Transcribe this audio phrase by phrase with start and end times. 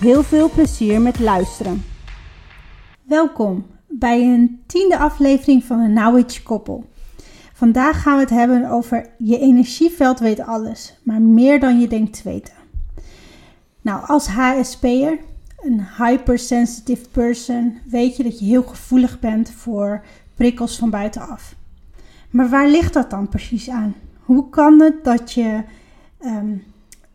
[0.00, 1.84] Heel veel plezier met luisteren.
[3.02, 6.84] Welkom bij een tiende aflevering van de Knowledge Koppel.
[7.52, 12.12] Vandaag gaan we het hebben over je energieveld weet alles, maar meer dan je denkt
[12.16, 12.54] te weten.
[13.80, 15.18] Nou, als HSP'er,
[15.60, 21.54] een hypersensitive person, weet je dat je heel gevoelig bent voor prikkels van buitenaf.
[22.30, 23.94] Maar waar ligt dat dan precies aan?
[24.20, 25.62] Hoe kan het dat je
[26.24, 26.64] um,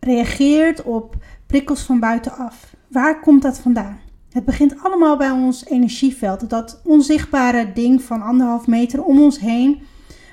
[0.00, 2.71] reageert op prikkels van buitenaf?
[2.92, 3.98] Waar komt dat vandaan?
[4.32, 6.50] Het begint allemaal bij ons energieveld.
[6.50, 9.82] Dat onzichtbare ding van anderhalf meter om ons heen.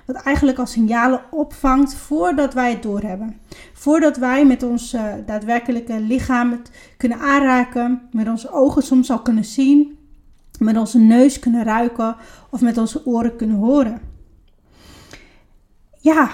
[0.06, 3.40] Wat eigenlijk als signalen opvangt voordat wij het doorhebben.
[3.74, 8.02] Voordat wij met ons uh, daadwerkelijke lichaam het kunnen aanraken.
[8.12, 9.98] Met onze ogen soms al kunnen zien.
[10.58, 12.16] Met onze neus kunnen ruiken.
[12.50, 14.02] Of met onze oren kunnen horen.
[16.00, 16.30] Ja,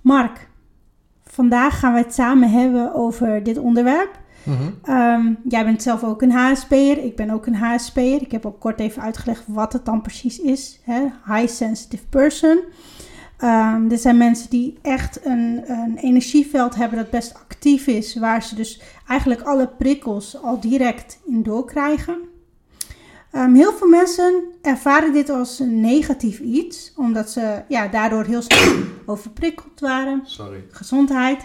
[0.00, 0.48] Mark.
[1.24, 4.26] Vandaag gaan we het samen hebben over dit onderwerp.
[4.88, 7.04] Um, jij bent zelf ook een HSP'er.
[7.04, 8.22] Ik ben ook een HSP'er.
[8.22, 10.80] Ik heb ook kort even uitgelegd wat het dan precies is.
[10.82, 11.00] Hè?
[11.26, 12.60] High sensitive person.
[13.44, 18.16] Um, dit zijn mensen die echt een, een, energieveld hebben dat best actief is.
[18.16, 22.18] Waar ze dus eigenlijk alle prikkels al direct in doorkrijgen.
[23.32, 26.92] Um, heel veel mensen ervaren dit als een negatief iets.
[26.96, 30.20] Omdat ze ja, daardoor heel snel overprikkeld waren.
[30.24, 30.64] Sorry.
[30.70, 31.44] Gezondheid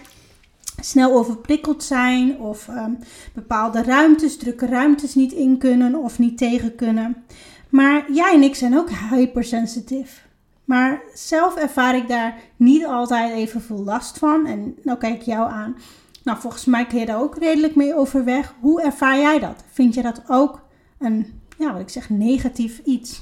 [0.86, 2.98] snel overprikkeld zijn of um,
[3.34, 7.24] bepaalde ruimtes, drukke ruimtes niet in kunnen of niet tegen kunnen.
[7.70, 10.28] Maar jij en ik zijn ook hypersensitief.
[10.66, 14.46] Maar zelf ervaar ik daar niet altijd even veel last van.
[14.46, 15.76] En nou kijk ik jou aan.
[16.24, 18.54] Nou, volgens mij kun je daar ook redelijk mee overweg.
[18.60, 19.64] Hoe ervaar jij dat?
[19.72, 20.62] Vind je dat ook
[21.00, 23.22] een, ja, wat ik zeg, negatief iets?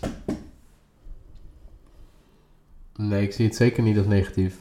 [2.96, 4.56] Nee, ik zie het zeker niet als negatief.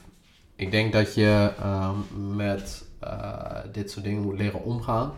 [0.56, 1.90] Ik denk dat je uh,
[2.36, 2.84] met
[3.72, 5.12] dit soort dingen moet leren omgaan.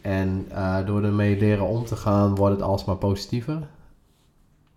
[0.00, 3.68] En uh, door ermee leren om te gaan, wordt het alsmaar positiever.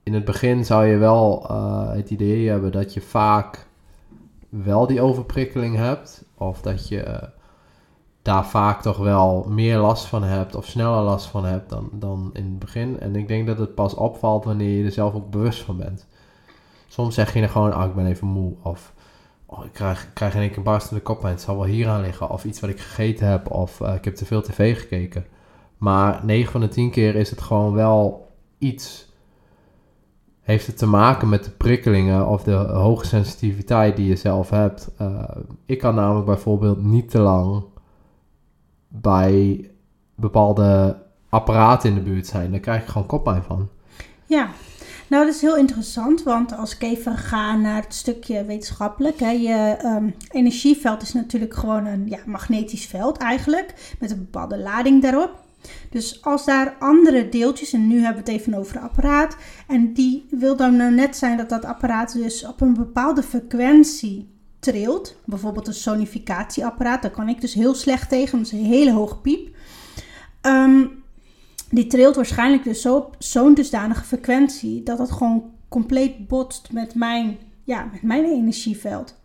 [0.04, 3.68] In het begin zou je wel uh, het idee hebben dat je vaak
[4.50, 6.24] wel die overprikkeling hebt.
[6.38, 7.30] Of dat je
[8.22, 12.30] daar vaak toch wel meer last van hebt of sneller last van hebt dan, dan
[12.34, 13.00] in het begin.
[13.00, 16.08] En ik denk dat het pas opvalt wanneer je er zelf ook bewust van bent.
[16.88, 18.54] Soms zeg je dan gewoon, ah, ik ben even moe.
[18.62, 18.94] Of
[19.52, 21.34] oh, ik krijg, krijg in één keer barstende koppijn.
[21.34, 22.30] Het zal wel hier aan liggen.
[22.30, 23.52] Of iets wat ik gegeten heb.
[23.52, 25.26] Of uh, ik heb te veel tv gekeken.
[25.78, 29.10] Maar 9 van de 10 keer is het gewoon wel iets.
[30.42, 34.92] Heeft het te maken met de prikkelingen of de hoge sensitiviteit die je zelf hebt.
[35.02, 35.24] Uh,
[35.66, 37.64] ik kan namelijk bijvoorbeeld niet te lang
[38.88, 39.70] bij
[40.16, 42.52] bepaalde apparaten in de buurt zijn.
[42.52, 43.70] Daar krijg ik gewoon koppijn van.
[44.26, 44.50] Ja,
[45.12, 49.30] nou, dat is heel interessant, want als ik even ga naar het stukje wetenschappelijk, hè,
[49.30, 55.02] je um, energieveld is natuurlijk gewoon een ja, magnetisch veld eigenlijk, met een bepaalde lading
[55.02, 55.40] daarop.
[55.90, 60.26] Dus als daar andere deeltjes, en nu hebben we het even over apparaat, en die
[60.30, 64.30] wil dan nou net zijn dat dat apparaat dus op een bepaalde frequentie
[64.60, 68.92] trilt, bijvoorbeeld een sonificatieapparaat, daar kan ik dus heel slecht tegen, dat is een hele
[68.92, 69.56] hoge piep.
[70.42, 71.01] Um,
[71.72, 76.96] die trilt waarschijnlijk dus zo op zo'n dusdanige frequentie dat het gewoon compleet botst met
[76.96, 79.20] mijn, ja, met mijn energieveld.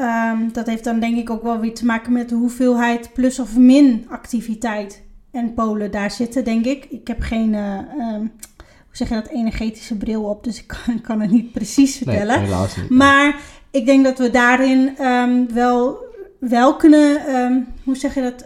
[0.00, 3.38] Um, dat heeft dan denk ik ook wel weer te maken met de hoeveelheid plus
[3.38, 6.84] of min activiteit en polen daar zitten, denk ik.
[6.84, 11.00] Ik heb geen, uh, um, hoe zeg je dat, energetische bril op, dus ik kan,
[11.00, 12.38] kan het niet precies vertellen.
[12.38, 12.90] Nee, helaas niet.
[12.90, 13.40] Maar
[13.70, 15.98] ik denk dat we daarin um, wel,
[16.38, 18.44] wel kunnen, hoe zeg je dat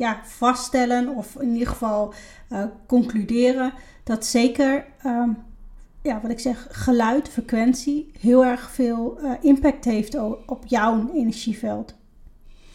[0.00, 2.12] ja, vaststellen of in ieder geval
[2.52, 3.72] uh, concluderen
[4.04, 5.36] dat zeker, um,
[6.02, 11.94] ja, wat ik zeg, geluid, frequentie heel erg veel uh, impact heeft op jouw energieveld.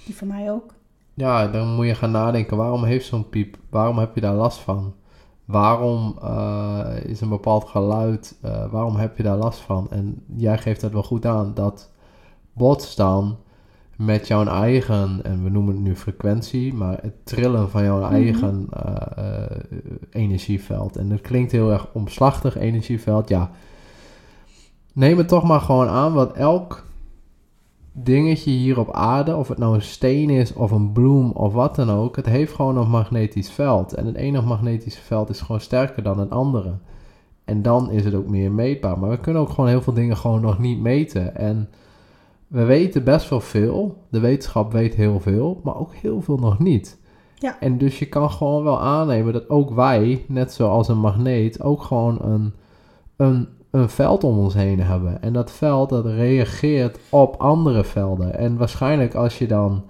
[0.05, 0.73] Die van mij ook.
[1.13, 4.59] Ja, dan moet je gaan nadenken, waarom heeft zo'n piep, waarom heb je daar last
[4.59, 4.93] van?
[5.45, 8.39] Waarom uh, is een bepaald geluid,
[8.71, 9.91] waarom heb je daar last van?
[9.91, 11.91] En jij geeft dat wel goed aan, dat
[12.53, 13.37] botst dan
[13.97, 18.55] met jouw eigen, en we noemen het nu frequentie, maar het trillen van jouw eigen
[18.55, 18.93] mm -hmm.
[18.93, 19.57] uh, uh,
[20.09, 20.95] energieveld.
[20.95, 23.29] En dat klinkt heel erg omslachtig, energieveld.
[23.29, 23.51] Ja,
[24.93, 26.85] neem het toch maar gewoon aan, want elk
[27.91, 31.75] dingetje hier op aarde, of het nou een steen is of een bloem of wat
[31.75, 33.93] dan ook, het heeft gewoon een magnetisch veld.
[33.93, 36.73] En het ene magnetische veld is gewoon sterker dan het andere.
[37.45, 38.99] En dan is het ook meer meetbaar.
[38.99, 41.35] Maar we kunnen ook gewoon heel veel dingen gewoon nog niet meten.
[41.35, 41.69] En
[42.47, 43.97] we weten best wel veel.
[44.09, 46.97] De wetenschap weet heel veel, maar ook heel veel nog niet.
[47.35, 47.59] Ja.
[47.59, 51.83] En dus je kan gewoon wel aannemen dat ook wij, net zoals een magneet, ook
[51.83, 52.53] gewoon een,
[53.15, 55.21] een, een veld om ons heen hebben.
[55.21, 58.37] En dat veld dat reageert op andere velden.
[58.37, 59.83] En waarschijnlijk als je dan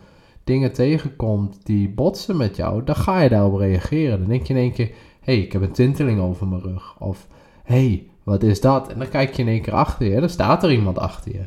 [0.43, 4.19] dingen tegenkomt die botsen met jou, dan ga je daarop reageren.
[4.19, 4.87] Dan denk je in één keer,
[5.21, 6.95] hé, hey, ik heb een tinteling over mijn rug.
[6.99, 7.27] Of,
[7.63, 8.87] hé, hey, wat is dat?
[8.91, 11.45] En dan kijk je in één keer achter je, dan staat er iemand achter je.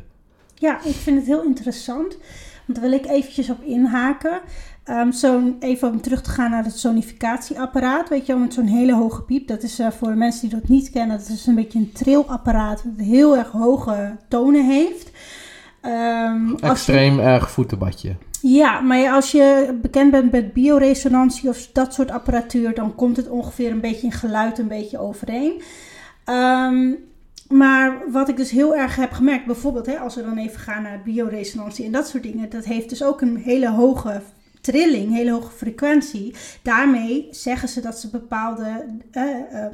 [0.59, 2.17] Ja, ik vind het heel interessant.
[2.65, 4.41] Want daar wil ik eventjes op inhaken.
[4.85, 8.09] Um, zo even om terug te gaan naar het sonificatieapparaat.
[8.09, 9.47] Weet je wel, met zo'n hele hoge piep.
[9.47, 11.91] Dat is uh, voor de mensen die dat niet kennen, dat is een beetje een
[11.91, 12.83] trillapparaat.
[12.83, 15.11] Dat heel erg hoge tonen heeft.
[15.81, 18.15] Um, Extreem je, erg voetenbadje.
[18.41, 23.29] Ja, maar als je bekend bent met bioresonantie of dat soort apparatuur, dan komt het
[23.29, 25.61] ongeveer een beetje in geluid een beetje overeen.
[26.25, 26.97] Um,
[27.49, 30.83] maar wat ik dus heel erg heb gemerkt, bijvoorbeeld hè, als we dan even gaan
[30.83, 34.21] naar bioresonantie en dat soort dingen, dat heeft dus ook een hele hoge
[34.61, 36.35] trilling, hele hoge frequentie.
[36.61, 39.65] Daarmee zeggen ze dat ze bepaalde uh,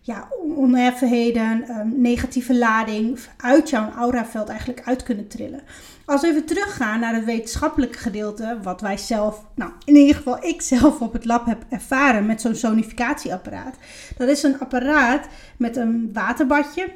[0.00, 5.60] ja, oneffenheden, ehm, negatieve lading uit jouw auraveld eigenlijk uit kunnen trillen.
[6.08, 10.44] Als we even teruggaan naar het wetenschappelijke gedeelte, wat wij zelf, nou in ieder geval
[10.44, 13.76] ik zelf op het lab heb ervaren met zo'n sonificatieapparaat.
[14.16, 15.26] Dat is een apparaat
[15.56, 16.90] met een waterbadje.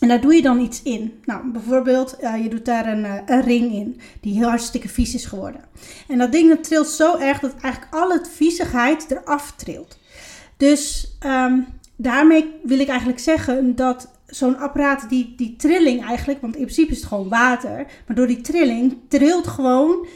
[0.00, 1.20] En daar doe je dan iets in.
[1.24, 5.14] Nou, bijvoorbeeld, uh, je doet daar een, uh, een, ring in, die heel hartstikke vies
[5.14, 5.60] is geworden.
[6.08, 9.98] En dat ding dat trilt zo erg dat eigenlijk al het viezigheid eraf trilt.
[10.56, 11.66] Dus um,
[11.96, 16.90] daarmee wil ik eigenlijk zeggen dat zo'n apparaat, die, die trilling eigenlijk, want in principe
[16.90, 20.06] is het gewoon water, maar door die trilling trilt gewoon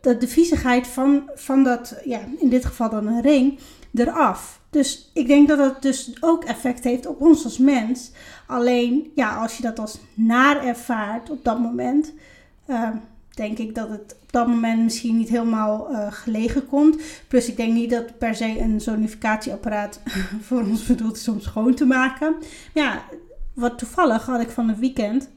[0.00, 3.58] de, de viezigheid van, van dat, ja, in dit geval dan een ring,
[3.94, 4.60] eraf.
[4.70, 8.10] Dus ik denk dat dat dus ook effect heeft op ons als mens.
[8.46, 12.12] Alleen, ja, als je dat als naar ervaart op dat moment,
[12.66, 12.88] uh,
[13.34, 16.96] denk ik dat het op dat moment misschien niet helemaal uh, gelegen komt.
[17.28, 20.00] Plus ik denk niet dat per se een zonificatieapparaat
[20.46, 22.34] voor ons bedoeld is om schoon te maken.
[22.74, 23.02] Ja,
[23.56, 25.30] wat toevallig had ik van het weekend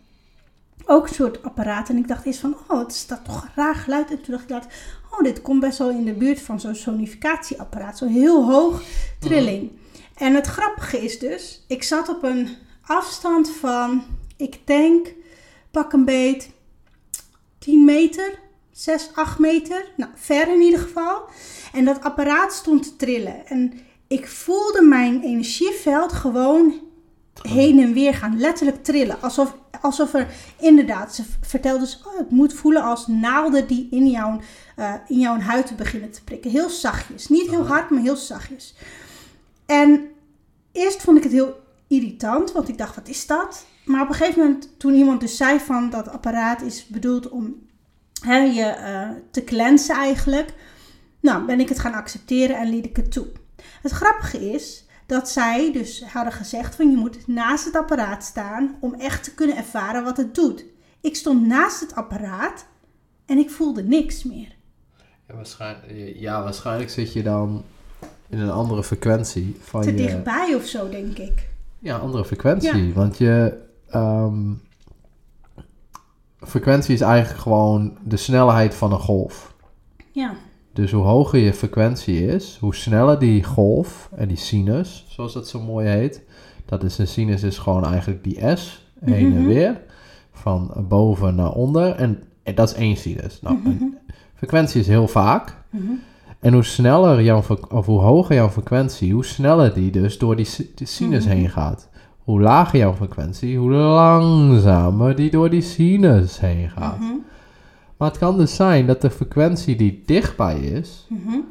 [0.86, 1.90] ook een soort apparaat.
[1.90, 4.10] En ik dacht eerst van, oh, het staat toch raar geluid.
[4.10, 4.68] En toen dacht ik laat,
[5.12, 7.98] oh, dit komt best wel in de buurt van zo'n sonificatieapparaat.
[7.98, 8.84] Zo'n heel hoog
[9.20, 9.72] trilling.
[10.16, 12.50] En het grappige is dus, ik zat op een
[12.82, 14.04] afstand van,
[14.38, 15.14] ik denk,
[15.72, 16.50] pak een beet,
[17.60, 18.40] 10 meter,
[18.72, 19.86] 6, 8 meter.
[19.98, 21.24] Nou, ver in ieder geval.
[21.74, 23.48] En dat apparaat stond te trillen.
[23.48, 23.74] En
[24.08, 26.88] ik voelde mijn energieveld gewoon
[27.42, 28.40] heen en weer gaan.
[28.40, 29.22] Letterlijk trillen.
[29.22, 30.28] Alsof, alsof er
[30.60, 34.40] inderdaad, ze vertelde dus, oh, het moet voelen als naalden die in jouw,
[34.78, 36.52] uh, in jouw huid beginnen te prikken.
[36.52, 37.28] Heel zachtjes.
[37.28, 38.76] Niet heel hard, maar heel zachtjes.
[39.66, 40.10] En
[40.72, 43.66] eerst vond ik het heel irritant, want ik dacht, wat is dat?
[43.86, 47.56] Maar op een gegeven moment, toen iemand dus zei van dat apparaat is bedoeld om
[48.22, 50.54] hè, je uh, te cleansen eigenlijk.
[51.20, 53.28] Nou, ben ik het gaan accepteren en liet ik het toe.
[53.82, 58.76] Het grappige is dat zij dus hadden gezegd van je moet naast het apparaat staan
[58.80, 60.66] om echt te kunnen ervaren wat het doet.
[61.02, 62.66] Ik stond naast het apparaat
[63.26, 64.56] en ik voelde niks meer.
[65.28, 67.64] Ja, waarschijnlijk, ja, waarschijnlijk zit je dan
[68.28, 69.96] in een andere frequentie van te je...
[69.96, 71.50] dichtbij of zo, denk ik.
[71.80, 72.88] Ja, andere frequentie.
[72.88, 72.94] Ja.
[72.94, 73.58] Want je...
[73.96, 74.62] Um,
[76.40, 79.54] frequentie is eigenlijk gewoon de snelheid van een golf.
[80.12, 80.36] Ja.
[80.74, 85.48] Dus hoe hoger je frequentie is, hoe sneller die golf en die sinus, zoals dat
[85.48, 86.24] zo mooi heet.
[86.66, 89.42] Dat is een sinus is gewoon eigenlijk die S, heen mm -hmm.
[89.42, 89.82] en weer,
[90.32, 91.96] van boven naar onder.
[91.96, 93.42] En, en dat is één sinus.
[93.42, 93.98] Nou, mm -hmm.
[94.36, 95.56] frequentie is heel vaak.
[95.70, 96.00] Mm -hmm.
[96.40, 100.48] En hoe sneller jouw, of hoe hoger jouw frequentie, hoe sneller die dus door die,
[100.76, 101.90] die sinus heen gaat.
[102.24, 107.00] Hoe lager jouw frequentie, hoe langzamer die door die sinus heen gaat.
[108.00, 111.48] Maar het kan dus zijn dat de frequentie die dichtbij is, mm -hmm.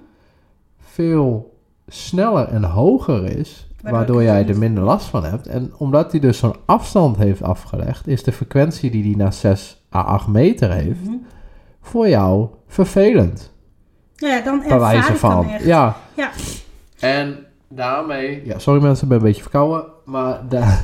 [0.78, 5.46] veel sneller en hoger is, waardoor, waardoor jij er minder last van hebt.
[5.46, 9.82] En omdat hij dus zo'n afstand heeft afgelegd, is de frequentie die hij naar 6
[9.94, 11.26] à 8 meter heeft, mm -hmm.
[11.80, 13.52] voor jou vervelend.
[14.14, 15.30] Ja, dan ervaar wijze van.
[15.30, 15.64] Dan echt.
[15.64, 15.96] Ja.
[16.16, 16.30] ja.
[16.98, 17.36] En
[17.68, 20.78] daarmee, ja, sorry mensen, ik ben een beetje verkouden, maar da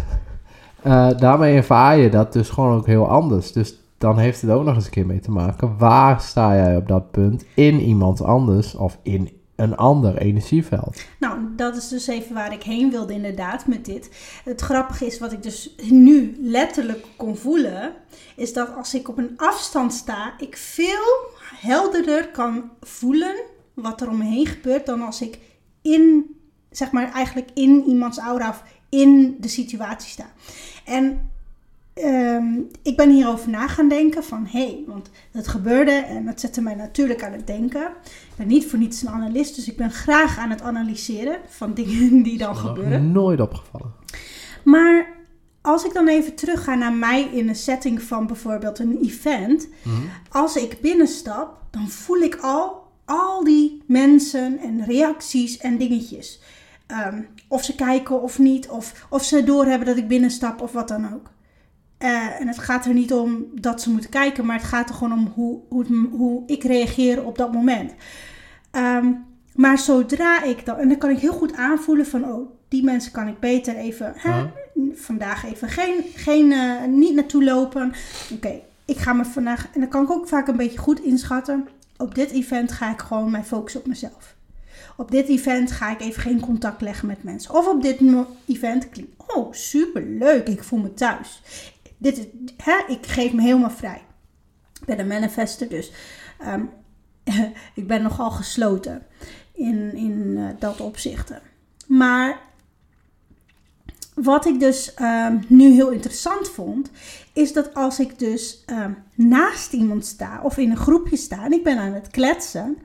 [0.87, 3.53] uh, daarmee ervaar je dat dus gewoon ook heel anders.
[3.53, 5.79] Dus dan heeft het ook nog eens een keer mee te maken.
[5.79, 11.05] Waar sta jij op dat punt in iemand anders of in een ander energieveld.
[11.19, 14.11] Nou, dat is dus even waar ik heen wilde inderdaad met dit.
[14.45, 17.93] Het grappige is wat ik dus nu letterlijk kon voelen,
[18.37, 21.31] is dat als ik op een afstand sta, ik veel
[21.61, 23.35] helderder kan voelen
[23.75, 25.39] wat er om me heen gebeurt dan als ik
[25.83, 26.37] in,
[26.71, 30.27] zeg maar eigenlijk in iemands aura of in de situatie sta.
[30.85, 31.33] En
[31.95, 36.41] ehm, ik ben hierover na gaan denken van hé, hey, want dat gebeurde en dat
[36.41, 37.83] zette mij natuurlijk aan het denken.
[38.05, 41.75] Ik ben niet voor niets een analist, dus ik ben graag aan het analyseren van
[41.85, 43.13] dingen die dan gebeuren.
[43.13, 43.93] Nooit opgevallen.
[44.65, 45.07] Maar
[45.61, 49.69] als ik dan even terug ga naar mij in een setting van bijvoorbeeld een event,
[50.29, 56.41] als ik binnenstap, dan voel ik al al die mensen en reacties en dingetjes.
[56.87, 60.89] Ehm, of ze kijken of niet, of, of ze doorhebben dat ik binnenstap of wat
[60.89, 61.31] dan ook.
[61.99, 64.95] Eh, en het gaat er niet om dat ze moeten kijken, maar het gaat er
[64.95, 67.93] gewoon om hoe, hoe, hoe ik reageer op dat moment.
[68.71, 69.13] Ehm,
[69.55, 73.13] maar zodra ik dan, en dan kan ik heel goed aanvoelen van, oh, die mensen
[73.13, 74.47] kan ik beter even, hè,
[74.95, 77.93] vandaag even geen, geen uh, niet naartoe lopen.
[78.33, 81.69] Oké, ik ga me vandaag, en dan kan ik ook vaak een beetje goed inschatten.
[81.97, 84.35] Op dit event ga ik gewoon mijn focus op mezelf.
[84.97, 87.55] Op dit event ga ik even geen contact leggen met mensen.
[87.55, 88.01] Of op dit
[88.47, 91.43] event klinkt, oh super leuk, ik voel me thuis.
[92.05, 94.03] Dit, hè, ik geef me helemaal vrij.
[94.81, 95.93] Ik ben een manifester, dus
[96.47, 96.71] um,
[97.81, 99.07] ik ben nogal gesloten
[99.53, 101.41] in, in uh, dat opzichten.
[101.87, 102.41] Maar
[104.15, 106.91] wat ik dus um, nu heel interessant vond,
[107.33, 111.53] is dat als ik dus um, naast iemand sta of in een groepje sta en
[111.53, 112.79] ik ben aan het kletsen,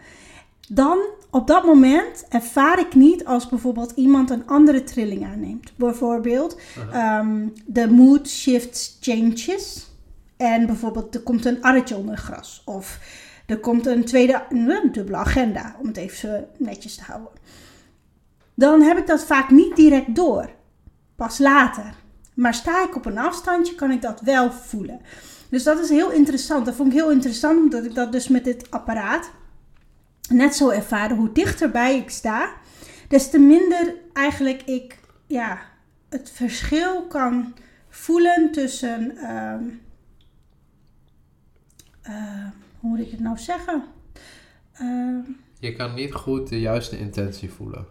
[0.70, 1.00] dan
[1.30, 5.72] op dat moment ervaar ik niet als bijvoorbeeld iemand een andere trilling aanneemt.
[5.76, 6.60] Bijvoorbeeld
[6.94, 9.88] um, de mood shifts changes
[10.38, 13.00] en bijvoorbeeld er komt een arretje onder gras of
[13.46, 17.32] er komt een tweede een dubbele agenda, om het even netjes te houden.
[18.54, 20.50] Dan heb ik dat vaak niet direct door
[21.16, 21.94] pas later.
[22.34, 25.02] Maar sta ik op een afstandje, kan ik dat wel voelen.
[25.50, 26.66] Dus dat is heel interessant.
[26.66, 29.32] Dat vond ik heel interessant, omdat ik dat dus met dit apparaat
[30.30, 31.18] net zo ervaren.
[31.18, 32.52] Hoe dichterbij ik sta,
[33.08, 35.60] des te minder eigenlijk ik ja,
[36.10, 37.54] het verschil kan
[37.90, 39.12] voelen tussen.
[39.16, 39.54] Uh,
[42.10, 42.48] uh,
[42.80, 43.84] hoe moet ik het nou zeggen?
[44.82, 45.18] Uh,
[45.60, 47.86] je kan niet goed de juiste intentie voelen.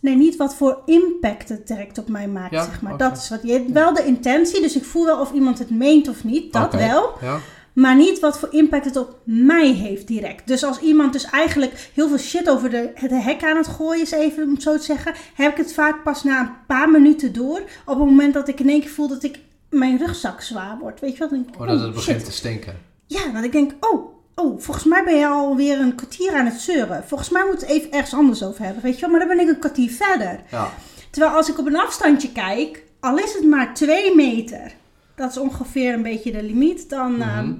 [0.00, 2.96] Nee, niet wat voor impact het direct op mij maakt, zeg maar.
[2.96, 6.08] Dat is wat je wel de intentie, dus ik voel wel of iemand het meent
[6.08, 6.88] of niet, dat okay.
[6.88, 7.12] wel.
[7.20, 7.38] Ja.
[7.74, 10.46] Maar niet wat voor impact het op mij heeft direct.
[10.46, 14.02] Dus als iemand dus eigenlijk heel veel shit over de, het hek aan het gooien
[14.02, 16.90] is, even om het zo te zeggen, heb ik het vaak pas na een paar
[16.90, 17.60] minuten door.
[17.84, 19.38] Op het moment dat ik in één keer voel dat ik
[19.70, 21.00] mijn rugzak zwaar wordt.
[21.00, 21.32] Weet je wat?
[21.32, 22.78] Ik, oh, dat het begint te stinken.
[23.06, 26.60] Ja, dat ik denk, oh, Oh, volgens mij ben je alweer een kwartier aan het
[26.60, 27.04] zeuren.
[27.06, 28.82] Volgens mij moeten we het even ergens anders over hebben.
[28.82, 30.40] Weet je wel, maar dan ben ik een kwartier verder.
[30.50, 30.70] Ja.
[31.10, 34.72] Terwijl als ik op een afstandje kijk, al is het maar twee meter,
[35.14, 37.50] dat is ongeveer een beetje de limiet, dan, mm -hmm.
[37.50, 37.56] uh,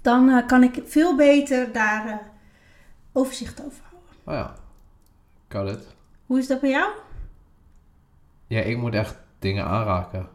[0.00, 2.14] dan uh, kan ik veel beter daar uh,
[3.12, 4.10] overzicht over houden.
[4.24, 4.54] Oh ja,
[5.48, 5.86] kan het.
[6.26, 6.90] Hoe is dat bij jou?
[8.46, 10.28] Ja, ik moet echt dingen aanraken.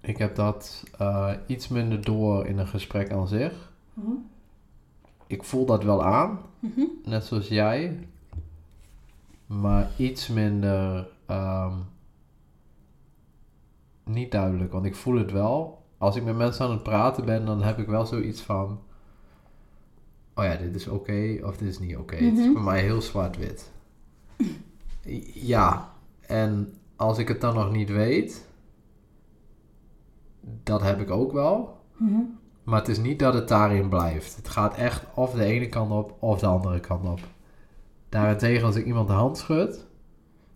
[0.00, 3.72] Ik heb dat uh, iets minder door in een gesprek aan zich.
[3.94, 4.10] Mhm.
[5.26, 6.84] Ik voel dat wel aan, Mhm.
[7.04, 8.08] net zoals jij.
[9.46, 11.84] Maar iets minder um,
[14.04, 15.82] niet duidelijk, want ik voel het wel.
[15.98, 18.80] Als ik met mensen aan het praten ben, dan heb ik wel zoiets van:
[20.34, 22.14] oh ja, dit is oké of dit is niet oké.
[22.14, 22.52] Het is Mhm.
[22.52, 23.70] bij mij heel zwart-wit.
[25.34, 28.48] Ja, en als ik het dan nog niet weet,
[30.62, 31.76] dat heb ik ook wel.
[31.96, 32.20] Mhm.
[32.62, 34.36] Maar het is niet dat het daarin blijft.
[34.36, 37.20] Het gaat echt of de ene kant op of de andere kant op.
[38.08, 39.86] Daarentegen, als ik iemand de hand schud,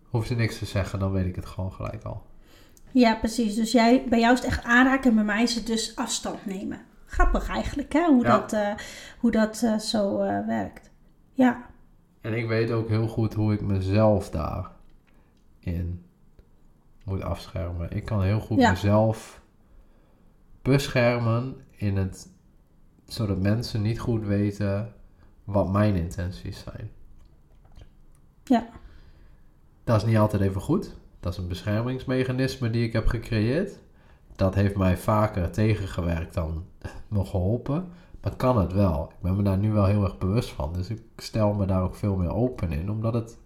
[0.09, 2.21] hoeft ze niks te zeggen, dan weet ik het gewoon gelijk al.
[2.91, 3.55] Ja, precies.
[3.55, 6.45] Dus jij, bij jou is het echt aanraken en bij mij is het dus afstand
[6.45, 6.79] nemen.
[7.05, 8.05] Grappig eigenlijk, hè?
[8.05, 8.39] Hoe Ja.
[8.39, 8.73] dat, eh,
[9.19, 10.89] hoe dat eh, zo eh, werkt.
[11.33, 11.65] Ja.
[12.21, 16.05] En ik weet ook heel goed hoe ik mezelf daarin
[17.03, 17.91] moet afschermen.
[17.91, 18.69] Ik kan heel goed Ja.
[18.69, 19.41] mezelf
[20.61, 22.27] beschermen in het,
[23.05, 24.93] zodat mensen niet goed weten
[25.43, 26.91] wat mijn intenties zijn.
[28.43, 28.67] Ja.
[29.83, 30.95] Dat is niet altijd even goed.
[31.27, 33.79] Dat is een beschermingsmechanisme die ik heb gecreëerd.
[34.35, 36.65] Dat heeft mij vaker tegengewerkt dan
[37.07, 37.87] me geholpen.
[38.21, 39.09] Maar kan het wel.
[39.09, 40.73] Ik ben me daar nu wel heel erg bewust van.
[40.73, 42.91] Dus ik stel me daar ook veel meer open in.
[42.91, 43.37] Omdat het...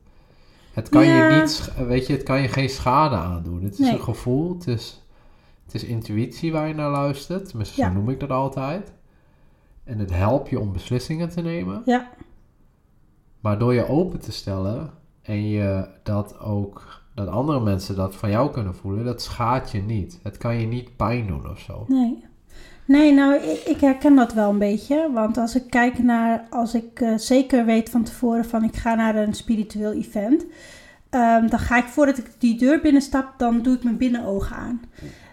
[0.74, 1.28] Het kan Ja.
[1.30, 1.74] je niet...
[1.88, 3.64] Weet je, het kan je geen schade aandoen.
[3.64, 3.92] Het is Nee.
[3.94, 4.54] een gevoel.
[4.54, 5.06] Het is,
[5.66, 7.48] het is intuïtie waar je naar luistert.
[7.50, 7.88] Tenminste, Ja.
[7.88, 8.94] zo noem ik dat altijd.
[9.84, 11.82] En het helpt je om beslissingen te nemen.
[11.86, 12.10] Ja.
[13.40, 14.90] Maar door je open te stellen
[15.22, 19.82] en je dat ook, dat andere mensen dat van jou kunnen voelen, dat schaadt je
[19.82, 20.20] niet.
[20.24, 21.86] Het kan je niet pijn doen of zo.
[21.88, 22.24] Nee.
[22.86, 25.10] Nee, nou, ik, herken dat wel een beetje.
[25.14, 28.96] Want als ik kijk naar, als ik eh, zeker weet van tevoren van ik ga
[28.96, 30.46] naar een spiritueel event,
[31.10, 34.82] ehm, dan ga ik voordat ik die deur binnenstap, dan doe ik mijn binnenogen aan.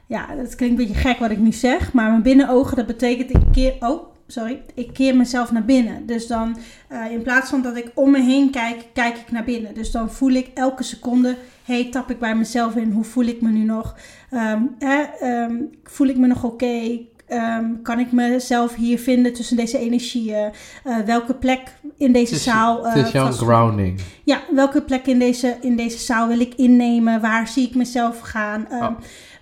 [0.06, 3.30] Ja, dat klinkt een beetje gek wat ik nu zeg, maar mijn binnenogen, dat betekent
[3.30, 6.06] ik keer, oh, sorry, ik keer mezelf naar binnen.
[6.06, 6.56] Dus dan,
[6.88, 9.74] eh, in plaats van dat ik om me heen kijk, kijk ik naar binnen.
[9.74, 11.36] Dus dan voel ik elke seconde,
[11.68, 13.96] hey, tap ik bij mezelf in, hoe voel ik me nu nog?
[14.30, 17.00] Ehm, ehm, voel ik me nog oké?
[17.26, 20.50] Ehm, kan ik mezelf hier vinden tussen deze energieën?
[20.84, 21.60] Uh, welke plek
[21.96, 22.86] in deze zaal...
[22.86, 24.00] Uh, het is jouw grounding.
[24.24, 27.20] Ja, welke plek in deze, in deze zaal wil ik innemen?
[27.20, 28.66] Waar zie ik mezelf gaan?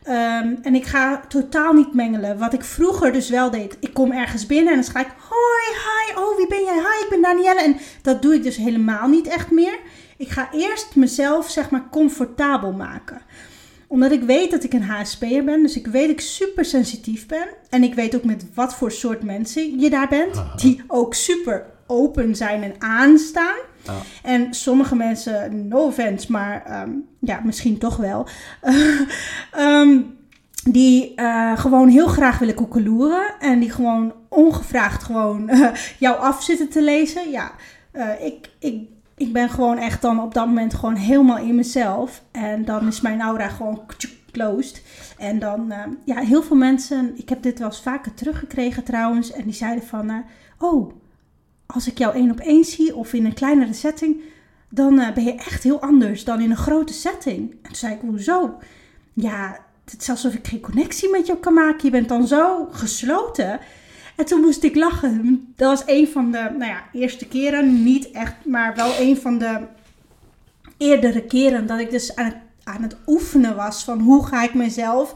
[0.09, 2.39] Um, en ik ga totaal niet mengelen.
[2.39, 3.77] Wat ik vroeger dus wel deed.
[3.81, 5.15] Ik kom ergens binnen en dan ga ik...
[5.29, 6.75] Hoi, hi, oh wie ben jij?
[6.75, 7.63] Hi, ik ben Danielle.
[7.63, 9.79] En dat doe ik dus helemaal niet echt meer.
[10.17, 13.21] Ik ga eerst mezelf zeg maar comfortabel maken
[13.89, 15.63] omdat ik weet dat ik een HSP'er ben.
[15.63, 17.49] Dus ik weet dat ik super sensitief ben.
[17.71, 20.43] En ik weet ook met wat voor soort mensen je daar bent.
[20.57, 23.57] Die ook super open zijn en aanstaan.
[24.23, 28.27] En sommige mensen, no offense, maar ehm, ja, misschien toch wel.
[29.53, 30.01] Ehm,
[30.71, 33.35] die uh, gewoon heel graag willen koekeloeren.
[33.39, 35.69] En die gewoon ongevraagd gewoon uh,
[35.99, 37.31] jou af zitten te lezen.
[37.31, 37.53] Ja,
[37.93, 42.23] uh, ik, ik ik ben gewoon echt dan op dat moment gewoon helemaal in mezelf.
[42.31, 43.83] En dan is mijn aura gewoon
[44.33, 44.83] closed.
[45.19, 49.33] En dan, uh, ja, heel veel mensen, ik heb dit wel eens vaker teruggekregen trouwens.
[49.33, 50.17] En die zeiden van, uh,
[50.59, 50.93] oh,
[51.67, 54.21] als ik jou één op één zie of in een kleinere setting,
[54.69, 57.51] dan uh, ben je echt heel anders dan in een grote setting.
[57.51, 58.59] En toen zei ik, hoezo?
[59.13, 61.85] Ja, het is alsof ik geen connectie met jou kan maken.
[61.85, 63.61] Je bent dan zo gesloten.
[64.17, 65.53] En toen moest ik lachen.
[65.57, 67.83] Dat was een van de, nou ja, eerste keren.
[67.83, 69.59] Niet echt, maar wel een van de
[70.77, 74.55] eerdere keren dat ik dus aan het, aan het oefenen was van hoe ga ik
[74.55, 75.15] mezelf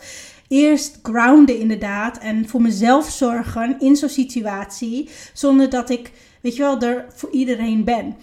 [0.49, 6.63] eerst grounden inderdaad en voor mezelf zorgen in zo'n situatie zonder dat ik, weet je
[6.63, 8.17] wel, er voor iedereen ben.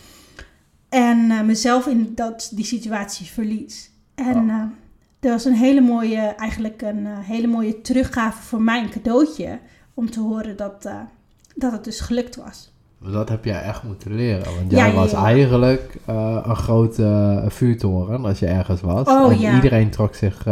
[0.90, 3.92] En uh, mezelf in dat, die situatie verlies.
[4.16, 4.64] En uh,
[5.20, 9.60] dat was een hele mooie, eigenlijk een uh, hele mooie teruggave voor mijn cadeautje
[9.98, 10.94] om te horen dat, uh,
[11.56, 12.72] dat het dus gelukt was.
[13.00, 14.56] Dat heb jij echt moeten leren.
[14.56, 15.24] Want jij ja, was ja.
[15.24, 17.04] eigenlijk uh, een grote
[17.44, 19.08] uh, vuurtoren als je ergens was.
[19.08, 20.44] Oh, en iedereen trok zich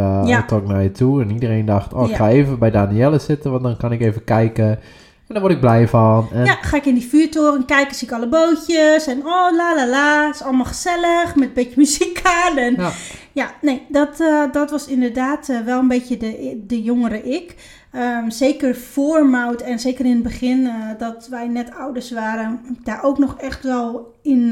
[0.46, 1.22] trok naar je toe.
[1.22, 4.24] En iedereen dacht, oh, ik ga even bij Danielle zitten, want dan kan ik even
[4.24, 4.78] kijken.
[5.26, 6.28] En daar word ik blij van.
[6.32, 6.44] En...
[6.44, 9.06] Ja, ga ik in die vuurtoren kijken, zie ik alle bootjes.
[9.06, 12.56] En oh, la la la, het is allemaal gezellig, met een beetje muziek aan.
[12.56, 12.90] En ja,
[13.32, 14.16] ja nee, dat,
[14.52, 17.54] dat was inderdaad wel een beetje de, de jongere ik.
[17.92, 22.60] Um, zeker voor Mout en zeker in het begin uh, dat wij net ouders waren,
[22.82, 24.48] daar ook nog echt wel in,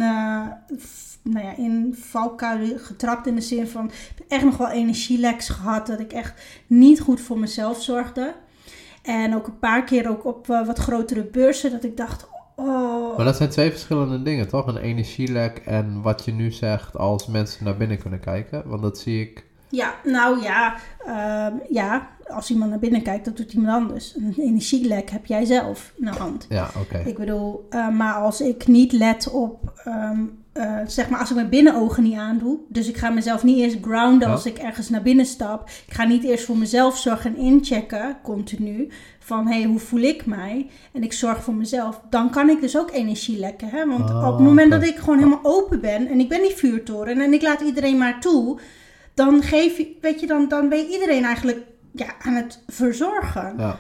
[1.23, 3.27] nou ja, in valkuilen getrapt.
[3.27, 3.91] In de zin van
[4.29, 5.87] echt nog wel energieleks gehad.
[5.87, 8.35] Dat ik echt niet goed voor mezelf zorgde.
[9.05, 13.17] En ook een paar keer ook op uh, wat grotere beurzen dat ik dacht, Oh.
[13.17, 14.67] Maar dat zijn twee verschillende dingen, toch?
[14.67, 18.63] Een energielek en wat je nu zegt als mensen naar binnen kunnen kijken.
[18.67, 19.45] Want dat zie ik.
[19.69, 24.15] Ja, nou ja, uh, ja als iemand naar binnen kijkt, dat doet iemand anders.
[24.17, 26.47] Een energielek heb jij zelf in de hand.
[26.49, 26.99] Ja, oké.
[26.99, 31.37] Ik bedoel, uh, maar als ik niet let op, um, uh, zeg maar, als ik
[31.37, 32.59] mijn binnenogen niet aandoe.
[32.69, 35.71] Dus ik ga mezelf niet eerst grounden als ik ergens naar binnen stap.
[35.87, 38.91] Ik ga niet eerst voor mezelf zorgen en inchecken, continu.
[39.19, 40.71] Van, hé, hey, hoe voel ik mij?
[40.93, 42.01] En ik zorg voor mezelf.
[42.11, 43.69] Dan kan ik dus ook energie lekken.
[43.69, 43.87] Hè?
[43.87, 44.81] Want oh, op het moment okay.
[44.81, 47.99] dat ik gewoon helemaal open ben en ik ben die vuurtoren en ik laat iedereen
[47.99, 48.59] maar toe.
[49.15, 51.63] Dan geef je, weet je, dan, dan ben je iedereen eigenlijk
[51.93, 53.55] ja, aan het verzorgen.
[53.59, 53.79] Ja.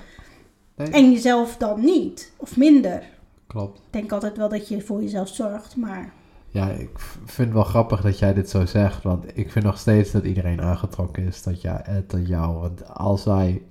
[0.76, 0.90] Nee.
[0.90, 3.02] En jezelf dan niet, of minder.
[3.46, 3.78] Klopt.
[3.78, 6.12] Ik denk altijd wel dat je voor jezelf zorgt, maar...
[6.54, 9.78] Ja, ik vind het wel grappig dat jij dit zo zegt, want ik vind nog
[9.78, 12.58] steeds dat iedereen aangetrokken is tot, ja, tot jou.
[12.58, 13.62] Want als wij...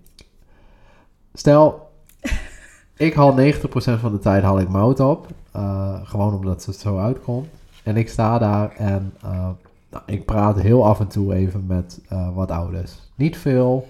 [1.33, 1.91] Stel,
[2.97, 3.53] ik haal 90%
[3.99, 7.47] van de tijd haal ik mout op, uh, gewoon omdat het zo uitkomt.
[7.83, 9.49] En ik sta daar en uh,
[9.89, 12.93] nou, ik praat heel af en toe even met uh, wat ouders.
[13.15, 13.87] Niet veel,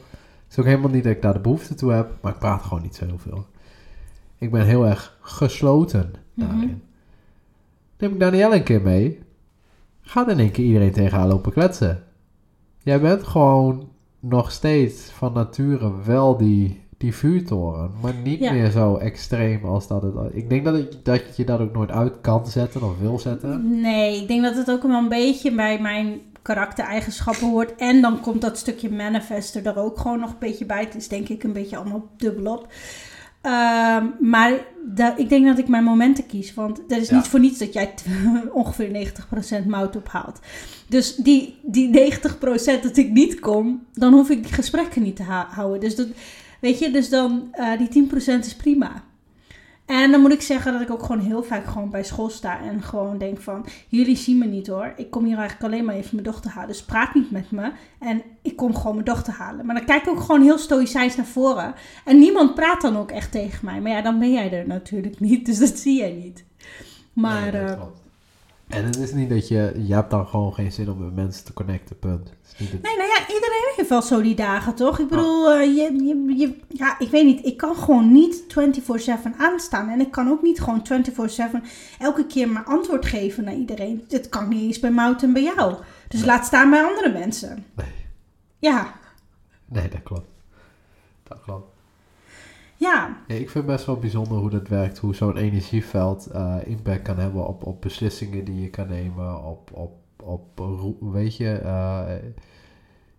[0.49, 2.83] is ook helemaal niet dat ik daar de behoefte toe heb, maar ik praat gewoon
[2.83, 3.45] niet zo heel veel.
[4.37, 6.57] Ik ben heel erg gesloten daarin.
[6.57, 6.81] Mm -hmm.
[8.03, 9.19] Neem ik Danielle een keer mee,
[10.01, 12.03] gaat in één keer iedereen tegen haar lopen kletsen.
[12.77, 13.89] Jij bent gewoon
[14.19, 18.51] nog steeds van nature wel die, die vuurtoren, maar niet ja.
[18.51, 20.13] meer zo extreem als dat het...
[20.31, 23.81] Ik denk dat, het, dat je dat ook nooit uit kan zetten of wil zetten.
[23.81, 27.75] Nee, ik denk dat het ook wel een beetje bij mijn karaktereigenschappen hoort.
[27.75, 30.83] En dan komt dat stukje manifester er ook gewoon nog een beetje bij.
[30.83, 32.67] Het is denk ik een beetje allemaal dubbelop.
[33.43, 34.51] Ehm, maar
[35.15, 36.53] ik denk dat ik mijn momenten kies.
[36.53, 37.15] Want er is Ja.
[37.15, 37.93] niet voor niets dat jij
[38.53, 40.39] ongeveer 90% mout ophaalt.
[40.87, 45.23] Dus die, die 90% dat ik niet kom, dan hoef ik die gesprekken niet te
[45.49, 45.79] houden.
[45.79, 46.07] Dus, dat,
[46.61, 49.03] weet je, dus dan eh, die 10% is prima.
[49.85, 52.61] En dan moet ik zeggen dat ik ook gewoon heel vaak gewoon bij school sta
[52.61, 54.93] en gewoon denk van, jullie zien me niet hoor.
[54.95, 56.69] Ik kom hier eigenlijk alleen maar even mijn dochter halen.
[56.69, 57.71] Dus praat niet met me.
[57.99, 59.65] En ik kom gewoon mijn dochter halen.
[59.65, 61.73] Maar dan kijk ik ook gewoon heel stoïcijns naar voren.
[62.05, 63.81] En niemand praat dan ook echt tegen mij.
[63.81, 65.45] Maar ja, dan ben jij er natuurlijk niet.
[65.45, 66.45] Dus dat zie jij niet.
[67.13, 67.81] Maar Nee, dat eh.
[68.73, 69.73] En het is niet dat je...
[69.87, 72.29] Je hebt dan gewoon geen zin om met mensen te connecten, punt.
[72.29, 74.99] Het is niet het- nee, nou ja, iedereen heeft wel zo die dagen, toch?
[74.99, 77.45] Ik bedoel, eh, je, je, je, ja, ik weet niet.
[77.45, 79.89] Ik kan gewoon niet 24-7 aanstaan.
[79.89, 81.63] En ik kan ook niet gewoon 24-7
[81.99, 84.03] elke keer maar antwoord geven naar iedereen.
[84.07, 85.75] Dat kan niet eens bij Mout en bij jou.
[86.07, 86.29] Dus Nee.
[86.29, 87.65] laat staan bij andere mensen.
[87.75, 87.87] Nee.
[88.59, 88.93] Ja,
[89.65, 90.27] Nee, dat klopt.
[91.23, 91.72] Dat klopt.
[92.83, 93.17] Ja.
[93.27, 94.97] Ja, ik vind best wel bijzonder hoe dat werkt.
[94.97, 99.43] Hoe zo'n energieveld eh, impact kan hebben op, op beslissingen die je kan nemen.
[99.43, 99.93] Op, op,
[100.23, 100.59] op
[100.99, 101.49] weet je...
[101.57, 102.15] eh,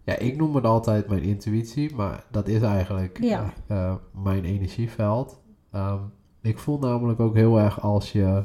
[0.03, 1.95] ja, ik noem het altijd mijn intuïtie.
[1.95, 3.53] Maar dat is eigenlijk Ja.
[3.67, 5.41] eh, mijn energieveld.
[5.71, 5.99] Ehm,
[6.41, 8.43] ik voel namelijk ook heel erg als je...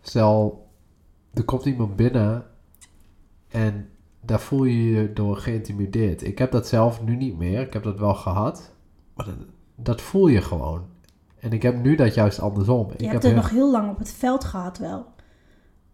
[0.00, 0.66] stel,
[1.34, 2.44] er komt iemand binnen...
[3.48, 3.88] En
[4.20, 6.22] daar voel je je door geïntimideerd.
[6.24, 7.60] Ik heb dat zelf nu niet meer.
[7.60, 8.72] Ik heb dat wel gehad.
[9.14, 9.36] Maar dat,
[9.74, 10.84] dat voel je gewoon.
[11.40, 12.86] En ik heb nu dat juist andersom.
[12.86, 15.06] Je ik hebt heb het heel- nog heel lang op het veld gehad wel.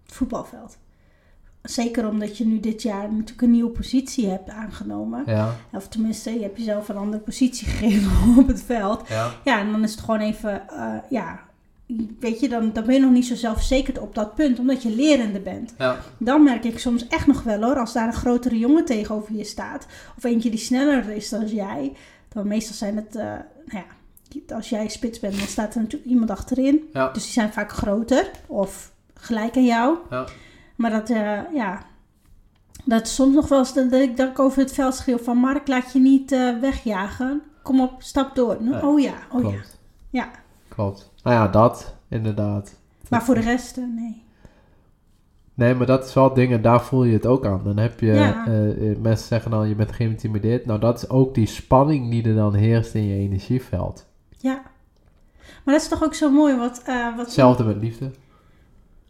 [0.03, 0.79] Het voetbalveld.
[1.62, 5.23] Zeker omdat je nu dit jaar natuurlijk een nieuwe positie hebt aangenomen.
[5.27, 9.09] Ja, Of tenminste, je hebt jezelf een andere positie gegeven op het veld.
[9.09, 9.31] ja.
[9.45, 11.41] Ja, en dan is het gewoon even, eh, ja,
[12.20, 14.94] weet je, dan, dan ben je nog niet zo zelfverzekerd op dat punt, omdat je
[14.94, 15.75] lerende bent.
[15.79, 15.99] ja.
[16.18, 19.44] Dan merk ik soms echt nog wel hoor, als daar een grotere jongen tegenover je
[19.44, 21.92] staat, of eentje die sneller is dan jij,
[22.29, 23.25] dan meestal zijn het, eh,
[23.66, 23.85] nou ja,
[24.55, 26.88] als jij spits bent, dan staat er natuurlijk iemand achterin.
[26.92, 27.09] Ja.
[27.12, 29.99] Dus die zijn vaak groter of gelijk aan jou.
[30.11, 30.27] Ja.
[30.77, 31.83] Maar dat, eh, ja,
[32.85, 35.37] dat is soms nog wel eens dat ik, dat ik over het veld schreeuw van
[35.37, 37.42] Mark, laat je niet eh, wegjagen.
[37.62, 38.59] Kom op, stap door.
[38.83, 39.61] Oh ja, oh ja.
[40.11, 40.31] Ja.
[40.77, 41.11] Klopt.
[41.23, 42.75] Nou ja, dat inderdaad.
[43.09, 44.25] Maar voor de rest, eh, nee.
[45.55, 47.61] Nee, maar dat is wel dingen, daar voel je het ook aan.
[47.65, 48.47] Dan heb je, Ja.
[48.47, 50.67] eh, eh, mensen zeggen dan, je bent geïntimideerd.
[50.67, 54.07] Nou, dat is ook die spanning die er dan heerst in je energieveld.
[54.39, 54.62] Ja.
[55.65, 58.11] Maar dat is toch ook zo mooi, wat, wat, Hetzelfde met liefde.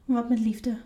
[0.05, 0.77] wat met liefde.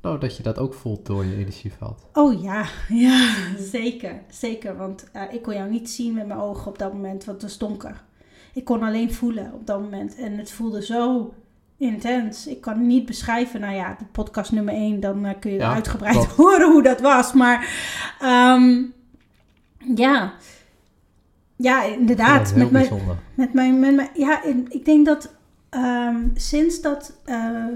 [0.00, 2.04] Nou, dat je dat ook voelt door je energieveld.
[2.12, 4.22] Oh ja, ja, zeker.
[4.30, 7.50] Zeker, want ik kon jou niet zien met mijn ogen op dat moment, want het
[7.50, 8.02] was donker.
[8.54, 11.34] Ik kon alleen voelen op dat moment en het voelde zo
[11.76, 12.46] intens.
[12.46, 13.60] Ik kan niet beschrijven.
[13.60, 17.00] Nou ja, de podcast nummer 1, dan eh, kun je Ja, uitgebreid horen hoe dat
[17.00, 17.32] was.
[17.32, 17.68] Maar
[18.20, 18.82] ehm,
[19.94, 20.32] ja,
[21.56, 22.54] ja, inderdaad.
[22.54, 23.16] met mijn, bijzonder.
[23.34, 25.34] met mijn, met mijn, ja, ik denk dat
[25.70, 27.66] ehm, sinds dat eh,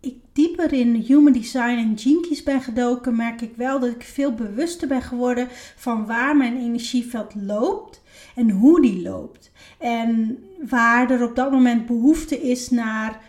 [0.00, 4.34] ik dieper in human design en jinkies ben gedoken, merk ik wel dat ik veel
[4.34, 8.02] bewuster ben geworden van waar mijn energieveld loopt
[8.34, 9.50] en hoe die loopt.
[9.78, 13.20] En waar er op dat moment behoefte is naar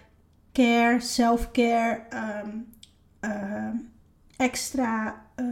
[0.54, 2.50] care, self-care, ehm,
[3.20, 3.68] eh,
[4.38, 5.46] extra, eh,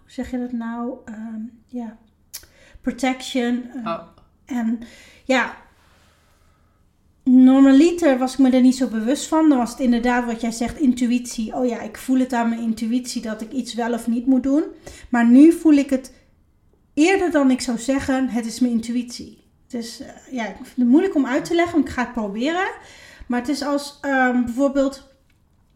[0.00, 0.94] hoe zeg je dat nou?
[1.04, 1.96] Ehm, ja,
[2.80, 3.64] protection.
[3.74, 4.02] eh, Ah.
[4.44, 4.78] en
[5.24, 5.56] ja,
[7.24, 9.48] normaliter was ik me er niet zo bewust van.
[9.48, 11.54] Dan was het inderdaad wat jij zegt, intuïtie.
[11.54, 14.42] Oh ja, ik voel het aan mijn intuïtie dat ik iets wel of niet moet
[14.42, 14.64] doen.
[15.10, 16.12] Maar nu voel ik het
[16.94, 19.42] eerder dan ik zou zeggen, het is mijn intuïtie.
[19.74, 22.12] Dus eh, ja, ik vind het moeilijk om uit te leggen, maar ik ga het
[22.12, 22.68] proberen.
[23.26, 25.08] Maar het is als ehm, bijvoorbeeld,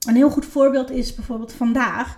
[0.06, 2.16] een heel goed voorbeeld is bijvoorbeeld vandaag.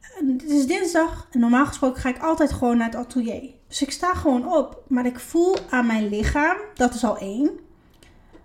[0.00, 3.50] Het is dinsdag en normaal gesproken ga ik altijd gewoon naar het atelier.
[3.68, 7.50] Dus ik sta gewoon op, maar ik voel aan mijn lichaam, dat is al één,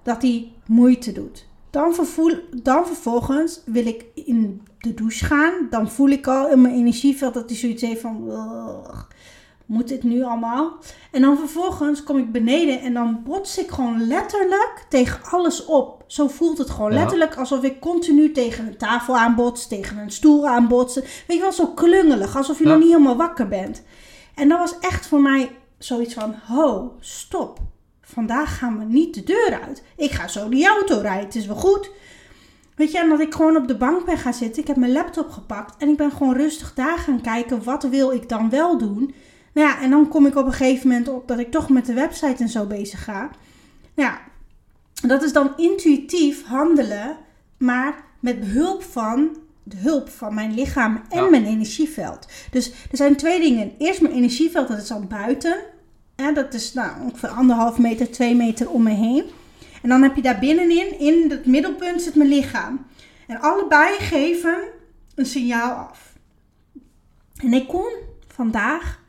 [0.03, 1.47] dat hij moeite doet.
[1.69, 5.67] Dan, vervoel, dan vervolgens wil ik in de douche gaan.
[5.69, 8.29] Dan voel ik al in mijn energieveld dat hij zoiets heeft van...
[8.29, 9.05] "Ugh,
[9.67, 10.77] Moet dit nu allemaal?
[11.11, 16.03] En dan vervolgens kom ik beneden en dan bots ik gewoon letterlijk tegen alles op.
[16.07, 16.91] Zo voelt het gewoon.
[16.91, 16.97] Ja.
[16.99, 21.01] Letterlijk alsof ik continu tegen een tafel aanbots, tegen een stoel aanbotsen.
[21.01, 22.35] Weet je wel, zo klungelig.
[22.35, 22.69] Alsof je Ja.
[22.69, 23.83] nog niet helemaal wakker bent.
[24.35, 27.59] En dat was echt voor mij zoiets van, ho, stop.
[28.01, 29.83] Vandaag gaan we niet de deur uit.
[29.97, 31.91] Ik ga zo die auto rijden, het is wel goed.
[32.75, 34.61] Weet je, en dat ik gewoon op de bank ben gaan zitten.
[34.61, 37.63] Ik heb mijn laptop gepakt en ik ben gewoon rustig daar gaan kijken.
[37.63, 39.13] Wat wil ik dan wel doen?
[39.57, 41.85] Nou ja, en dan kom ik op een gegeven moment op dat ik toch met
[41.85, 43.19] de website en zo bezig ga.
[43.95, 44.21] Nou ja,
[45.07, 47.17] dat is dan intuïtief handelen,
[47.57, 51.29] maar met behulp van de hulp van mijn lichaam en Ja.
[51.29, 52.27] mijn energieveld.
[52.51, 53.71] Dus er zijn twee dingen.
[53.77, 55.57] Eerst mijn energieveld, dat is al buiten.
[56.15, 59.23] hè, dat is nou, ongeveer anderhalf meter, twee meter om me heen.
[59.81, 62.85] En dan heb je daar binnenin, in het middelpunt, zit mijn lichaam.
[63.27, 64.57] En allebei geven
[65.15, 66.13] een signaal af.
[67.35, 67.91] En ik kon
[68.27, 69.05] vandaag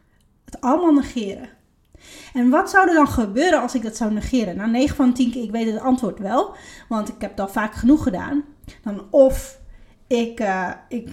[0.50, 1.48] het allemaal negeren.
[2.32, 4.56] En wat zou er dan gebeuren als ik dat zou negeren?
[4.56, 6.54] Nou, 9 van 10 keer, ik weet het antwoord wel,
[6.88, 8.44] want ik heb al vaak genoeg gedaan.
[8.82, 9.60] Dan of
[10.06, 11.08] ik, uh, ik,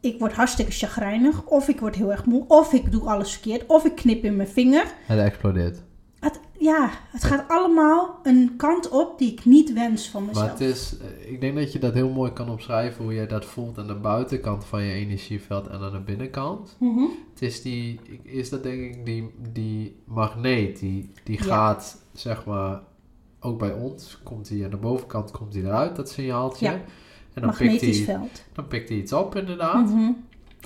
[0.00, 3.66] ik word hartstikke chagrijnig, of ik word heel erg moe, of ik doe alles verkeerd,
[3.66, 4.84] of ik knip in mijn vinger.
[5.06, 5.82] Het explodeert.
[6.20, 10.44] Het, ja, het gaat allemaal een kant op die ik niet wens van mezelf.
[10.44, 13.26] Maar het is, eh, ik denk dat je dat heel mooi kan omschrijven hoe jij
[13.26, 16.76] dat voelt aan de buitenkant van je energieveld en aan de binnenkant.
[16.78, 17.04] Mhm.
[17.32, 22.80] Het is die, is dat denk ik die, die magneet, die, die gaat zeg maar,
[23.40, 26.66] ook bij ons, komt hij aan de bovenkant komt hij eruit, dat signaaltje.
[26.66, 26.72] Ja.
[27.34, 28.44] En dan pikt, Magnetisch hij, veld.
[28.52, 29.88] dan pikt hij iets op inderdaad.
[29.88, 30.12] Mhm.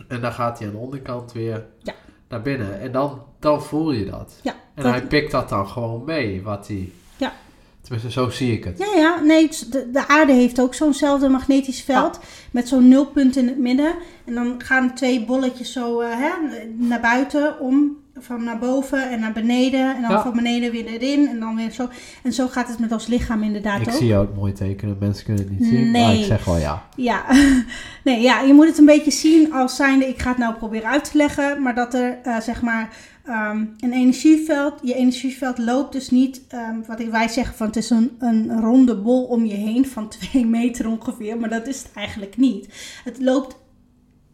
[0.08, 1.94] En dan gaat hij aan de onderkant weer Ja.
[2.28, 2.80] Naar binnen.
[2.80, 4.38] En dan, dan voel je dat.
[4.42, 6.92] Ja, En dat- hij pikt dat dan gewoon mee, wat hij...
[7.16, 7.32] Ja.
[7.80, 8.78] Tenminste, zo zie ik het.
[8.78, 12.18] Ja, ja, nee, de, de aarde heeft ook zo'nzelfde magnetisch veld.
[12.50, 13.94] Met zo'n nulpunt in het midden.
[14.24, 16.30] En dan gaan twee bolletjes zo eh, hè,
[16.76, 18.02] naar buiten om.
[18.18, 19.96] Van naar boven en naar beneden.
[19.96, 20.22] En dan Ja.
[20.22, 21.28] van beneden weer erin.
[21.28, 21.88] En dan weer zo.
[22.22, 23.94] En zo gaat het met ons lichaam inderdaad Ik ook.
[23.94, 24.96] zie jou het mooi tekenen.
[25.00, 26.18] Mensen kunnen het niet zien, maar Nee.
[26.20, 26.82] ik zeg wel ja.
[26.96, 27.24] Ja.
[28.04, 30.08] nee, ja, je moet het een beetje zien als zijnde.
[30.08, 31.62] Ik ga het nou proberen uit te leggen.
[31.62, 34.74] Maar dat er eh, zeg maar ehm, een energieveld.
[34.82, 36.40] Je energieveld loopt dus niet.
[36.48, 40.08] ehm, wat wij zeggen van het is een, een ronde bol om je heen van
[40.18, 41.38] twee meter ongeveer.
[41.38, 42.68] Maar dat is het eigenlijk niet.
[43.04, 43.56] Het loopt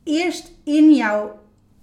[0.04, 1.28] eerst in, jou,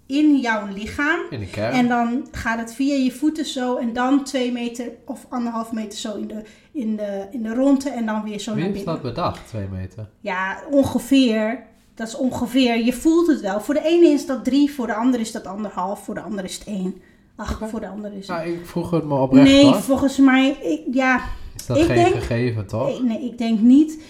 [0.07, 1.19] in jouw lichaam.
[1.29, 1.73] In de kern.
[1.73, 5.99] En dan gaat het via je voeten zo en dan twee meter of anderhalf meter
[5.99, 6.41] zo in de,
[6.71, 9.03] in de, in de ronde en dan weer zo Wie naar heeft binnen.
[9.03, 10.09] dat bedacht, twee meter?
[10.19, 11.63] Ja, ongeveer.
[11.95, 12.83] Dat is ongeveer.
[12.85, 13.61] Je voelt het wel.
[13.61, 16.43] Voor de ene is dat drie, voor de ander is dat anderhalf, voor de ander
[16.43, 16.95] is het één.
[17.35, 18.37] Ach, voor de ander is het...
[18.37, 19.75] Nou, ik vroeg het me oprecht nee, hoor.
[19.75, 21.21] volgens mij, ik, ja,
[21.55, 22.87] Is dat ik geen denk- gegeven, toch?
[22.87, 24.01] nee, nee, ik denk niet.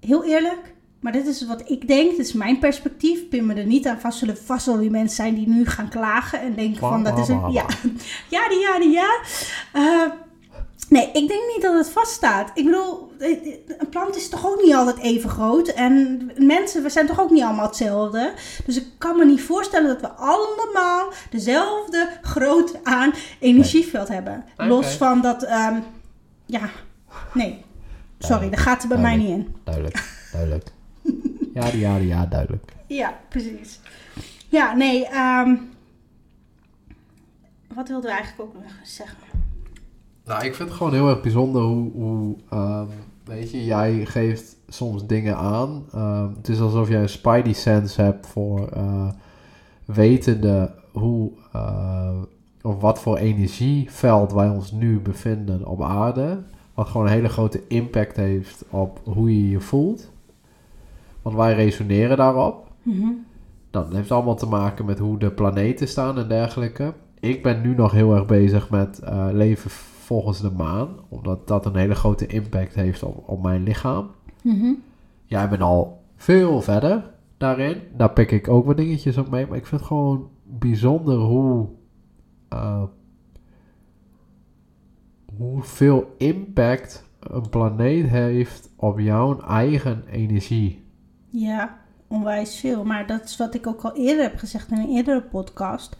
[0.00, 3.28] Heel eerlijk, maar dit is wat ik denk, dit is mijn perspectief.
[3.28, 4.18] Pin me er niet aan vast.
[4.18, 7.28] Zullen vast wel die mensen zijn die nu gaan klagen en denken van dat is
[7.28, 7.50] een...
[7.50, 7.66] Ja,
[8.36, 9.20] ja, die, ja, die, ja.
[9.72, 10.10] Eh,
[10.88, 12.50] nee, ik denk niet dat het vaststaat.
[12.54, 13.28] Ik bedoel, eh,
[13.78, 15.68] een plant is toch ook niet altijd even groot.
[15.68, 18.32] En mensen, we zijn toch ook niet allemaal hetzelfde.
[18.64, 24.44] Dus ik kan me niet voorstellen dat we allemaal dezelfde grootte aan energieveld hebben.
[24.56, 25.80] Los van dat, ehm,
[26.46, 26.70] ja,
[27.32, 27.64] nee.
[28.18, 29.56] Sorry, dat gaat er bij mij niet in.
[29.64, 30.74] Duidelijk, duidelijk.
[31.54, 32.72] Ja, ja, ja, duidelijk.
[32.86, 33.80] Ja, precies.
[34.48, 35.54] Ja, nee, ehm,
[37.74, 39.18] wat wilden we eigenlijk ook nog zeggen?
[40.24, 42.86] Nou, ik vind het gewoon heel erg bijzonder hoe, hoe ehm,
[43.24, 45.84] weet je, jij geeft soms dingen aan.
[45.92, 49.08] Ehm, het is alsof jij een spidey sense hebt voor eh,
[49.84, 52.16] wetende hoe, eh,
[52.62, 56.42] of wat voor energieveld wij ons nu bevinden op aarde.
[56.74, 60.10] Wat gewoon een hele grote impact heeft op hoe je je voelt.
[61.26, 62.72] Want wij resoneren daarop.
[62.82, 63.00] Mhm.
[63.00, 63.14] Nou,
[63.70, 66.94] dat heeft allemaal te maken met hoe de planeten staan en dergelijke.
[67.20, 71.66] Ik ben nu nog heel erg bezig met eh, leven volgens de maan, omdat dat
[71.66, 74.10] een hele grote impact heeft op, op mijn lichaam.
[74.42, 74.72] Mhm.
[75.24, 77.76] Jij bent al veel verder daarin.
[77.96, 81.66] Daar pik ik ook wat dingetjes op mee, maar ik vind het gewoon bijzonder hoe.
[82.48, 82.82] eh,
[85.36, 90.84] hoeveel impact een planeet heeft op jouw eigen energie.
[91.30, 92.84] Ja, onwijs veel.
[92.84, 95.96] Maar dat is wat ik ook al eerder heb gezegd in een eerdere podcast.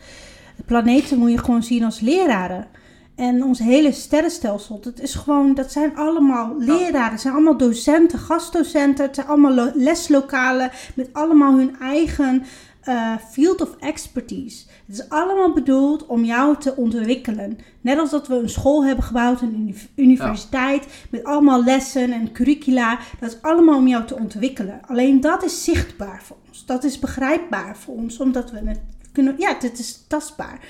[0.57, 2.67] De planeten moet je gewoon zien als leraren.
[3.15, 7.11] En ons hele sterrenstelsel, dat is gewoon, dat zijn allemaal leraren.
[7.11, 9.05] Het zijn allemaal docenten, gastdocenten.
[9.07, 12.45] Het zijn allemaal lo- leslokalen met allemaal hun eigen
[12.81, 14.67] eh, field of expertise.
[14.87, 17.59] Het is allemaal bedoeld om jou te ontwikkelen.
[17.81, 22.33] Net als dat we een school hebben gebouwd, een uni- universiteit, met allemaal lessen en
[22.33, 22.99] curricula.
[23.21, 24.81] Dat is allemaal om jou te ontwikkelen.
[24.87, 26.65] Alleen dat is zichtbaar voor ons.
[26.67, 28.81] Dat is begrijpbaar voor ons, omdat we het
[29.13, 29.35] kunnen.
[29.39, 30.61] Ja, dit is tastbaar.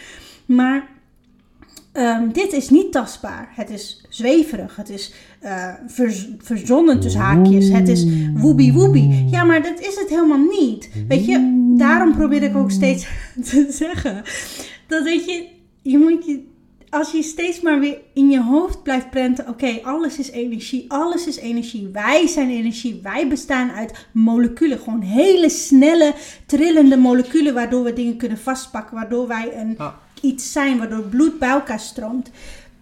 [0.46, 0.88] Maar
[1.92, 3.48] ehm, dit is niet tastbaar.
[3.54, 4.76] Het is zweverig.
[4.76, 5.12] Het is
[5.86, 7.68] verz- verzonnen tussen haakjes.
[7.68, 9.28] Het is woebie woebie.
[9.30, 10.90] Ja, maar dat is het helemaal niet.
[11.08, 13.06] Weet je, daarom probeer ik ook steeds
[13.50, 14.22] te zeggen.
[14.86, 15.46] Dat weet je,
[15.82, 16.44] je moet je,
[16.90, 19.48] als je steeds maar weer in je hoofd blijft prenten.
[19.48, 20.84] Oké, alles is energie.
[20.88, 21.88] Alles is energie.
[21.92, 23.00] Wij zijn energie.
[23.02, 24.78] Wij bestaan uit moleculen.
[24.78, 26.14] Gewoon hele snelle,
[26.46, 27.54] trillende moleculen.
[27.54, 28.94] Waardoor we dingen kunnen vastpakken.
[28.96, 29.98] Waardoor wij een, Ja.
[30.20, 30.78] iets zijn.
[30.78, 32.30] Waardoor bloed bij elkaar stroomt.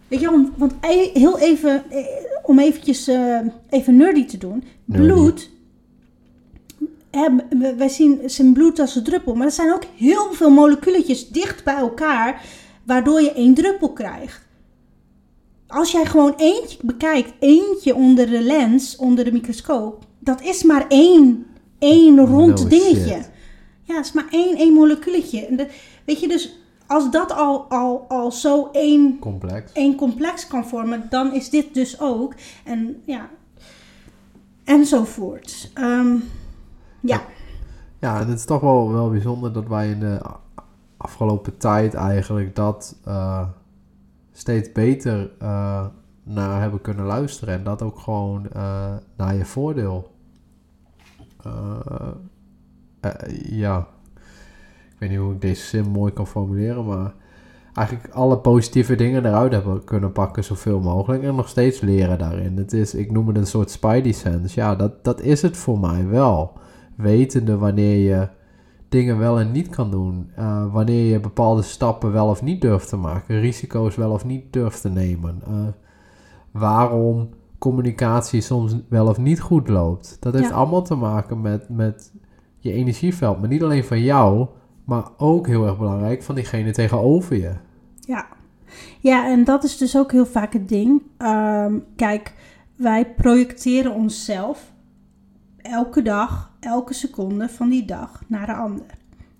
[0.08, 2.04] Weet je, om, want e- heel even, eh,
[2.42, 3.38] om eventjes eh,
[3.70, 4.64] even nerdy te doen.
[4.84, 5.06] Nerdy.
[5.06, 5.50] Bloed,
[7.76, 9.34] wij zien zijn bloed als een druppel.
[9.34, 12.42] Maar er zijn ook heel veel moleculetjes dicht bij elkaar.
[12.86, 14.42] Waardoor je één druppel krijgt.
[15.66, 20.84] als jij gewoon eentje bekijkt, eentje onder de lens, onder de microscoop, dat is maar
[20.88, 21.46] één,
[21.78, 22.94] één rond No dingetje.
[23.14, 23.30] shit.
[23.82, 25.46] Ja, het is maar één, één moleculetje.
[25.46, 25.68] En
[26.04, 29.72] weet je, dus als dat al, al, al zo één, Complex.
[29.72, 32.34] één complex kan vormen, dan is dit dus ook.
[32.64, 33.30] En ja,
[34.64, 35.70] enzovoort.
[35.74, 36.16] Ehm
[37.04, 37.22] ja.
[37.98, 40.20] Ja, en het is toch wel, wel bijzonder dat wij in de
[40.96, 43.48] afgelopen tijd eigenlijk dat eh,
[44.32, 45.86] steeds beter eh,
[46.22, 47.54] naar hebben kunnen luisteren.
[47.54, 50.12] En dat ook gewoon eh, naar je voordeel.
[53.42, 53.86] Ja,
[54.90, 57.14] ik weet niet hoe ik deze zin mooi kan formuleren, maar
[57.74, 62.56] eigenlijk alle positieve dingen eruit hebben kunnen pakken zoveel mogelijk en nog steeds leren daarin.
[62.56, 64.60] Het is, ik noem het een soort spidey sense.
[64.60, 66.62] Ja, dat, dat is het voor mij wel.
[66.96, 68.28] Wetende wanneer je
[68.88, 70.30] dingen wel en niet kan doen.
[70.36, 73.40] eh, wanneer je bepaalde stappen wel of niet durft te maken.
[73.40, 75.40] Risico's wel of niet durft te nemen.
[75.46, 75.52] eh,
[76.50, 77.28] waarom
[77.58, 80.16] communicatie soms wel of niet goed loopt.
[80.20, 80.54] Dat heeft Ja.
[80.54, 82.12] allemaal te maken met, met
[82.58, 83.40] je energieveld.
[83.40, 84.46] Maar niet alleen van jou,
[84.84, 87.52] maar ook heel erg belangrijk van diegene tegenover je.
[88.00, 88.26] Ja.
[89.00, 91.02] ja, en dat is dus ook heel vaak het ding.
[91.18, 92.34] Ehm, kijk,
[92.76, 94.72] wij projecteren onszelf
[95.64, 98.86] elke dag, elke seconde van die dag naar de ander.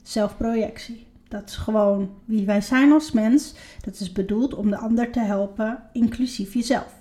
[0.03, 1.07] Zelfprojectie.
[1.29, 3.55] Dat is gewoon wie wij zijn als mens.
[3.85, 6.95] Dat is bedoeld om de ander te helpen, inclusief jezelf.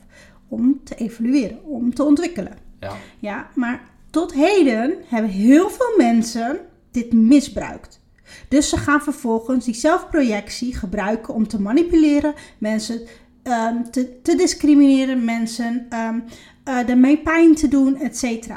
[0.47, 2.57] Om te evolueren, om te ontwikkelen.
[2.79, 2.93] Ja.
[3.19, 6.59] Ja, maar tot heden hebben heel veel mensen
[6.91, 8.01] dit misbruikt.
[8.47, 13.01] Dus ze gaan vervolgens die zelfprojectie gebruiken om te manipuleren, mensen
[13.43, 16.19] ehm, te, te discrimineren, mensen ehm
[16.63, 18.47] eh, daarmee pijn te doen, etc.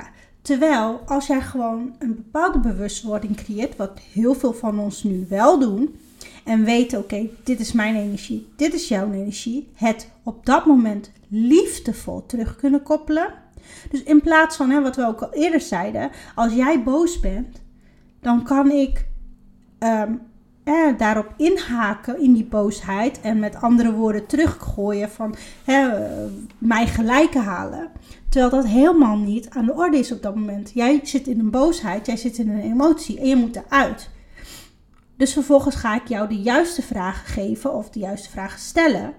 [0.47, 5.59] Terwijl als jij gewoon een bepaalde bewustwording creëert, wat heel veel van ons nu wel
[5.59, 5.97] doen,
[6.45, 11.11] en weten, oké, dit is mijn energie, dit is jouw energie, het op dat moment
[11.29, 13.35] liefdevol terug kunnen koppelen.
[13.91, 17.61] Dus in plaats van hè, wat we ook al eerder zeiden, als jij boos bent,
[18.21, 19.07] dan kan ik
[19.79, 20.13] ehm,
[20.67, 26.25] eh, daarop inhaken in die boosheid en met andere woorden teruggooien van hè, eh,
[26.59, 27.91] mij gelijken halen.
[28.29, 30.71] Terwijl dat helemaal niet aan de orde is op dat moment.
[30.75, 34.11] Jij zit in een boosheid, jij zit in een emotie en je moet eruit.
[35.17, 39.13] Dus vervolgens ga ik jou de juiste vragen geven of de juiste vragen stellen.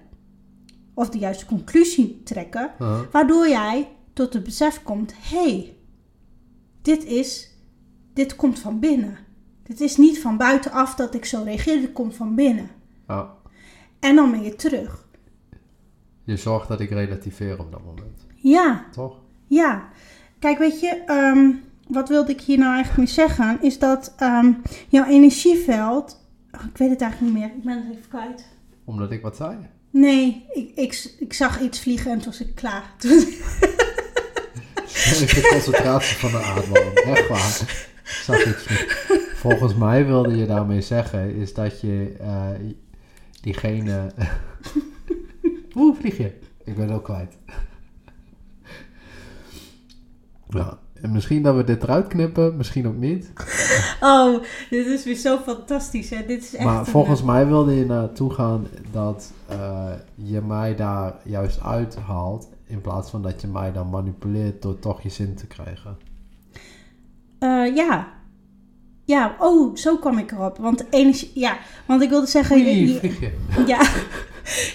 [0.94, 2.70] Of de juiste conclusie trekken.
[2.80, 3.00] Uh-huh.
[3.12, 5.76] Waardoor jij tot het besef komt: hé, hey,
[6.82, 7.50] dit is,
[8.14, 9.27] dit komt van binnen.
[9.68, 12.70] Dit is niet van buitenaf dat ik zo reageer, dit komt van binnen.
[13.08, 13.34] Ja.
[14.00, 15.06] En dan ben je terug.
[16.24, 18.26] Je zorgt dat ik relativeer op dat moment.
[18.34, 19.16] Ja, Toch?
[19.46, 19.88] ja.
[20.38, 21.50] Kijk, weet je, ehm,
[21.88, 23.62] wat wilde ik hier nou eigenlijk mee zeggen?
[23.62, 24.52] Is dat ehm,
[24.88, 26.24] jouw energieveld.
[26.52, 28.46] oh, ik weet het eigenlijk niet meer, ik ben het even kwijt.
[28.84, 29.56] Omdat ik wat zei.
[29.90, 32.92] Nee, ik, ik, ik zag iets vliegen en toen was ik klaar.
[32.98, 33.24] Toen-
[35.26, 36.94] de concentratie van de ademhaling.
[36.94, 37.86] Echt waar.
[38.46, 38.66] Iets.
[39.34, 42.48] Volgens mij wilde je daarmee zeggen, is dat je eh,
[43.40, 44.12] diegene...
[45.72, 46.32] Hoe vlieg je?
[46.64, 47.36] Ik ben ook kwijt.
[50.48, 53.32] Ja, en misschien dat we dit eruit knippen, misschien ook niet.
[54.00, 56.10] Oh, dit is weer zo fantastisch.
[56.10, 56.26] Hè?
[56.26, 60.76] Dit is echt Maar volgens eh, mij wilde je naartoe gaan dat eh, je mij
[60.76, 62.48] daar juist uithaalt.
[62.66, 65.96] In plaats van dat je mij dan manipuleert door toch je zin te krijgen.
[67.38, 68.16] Eh, ja.
[69.04, 70.58] Ja, oh, zo kwam ik erop.
[70.58, 73.32] Want energie, ja, want ik wilde zeggen, je, Oei, je-
[73.72, 73.80] ja,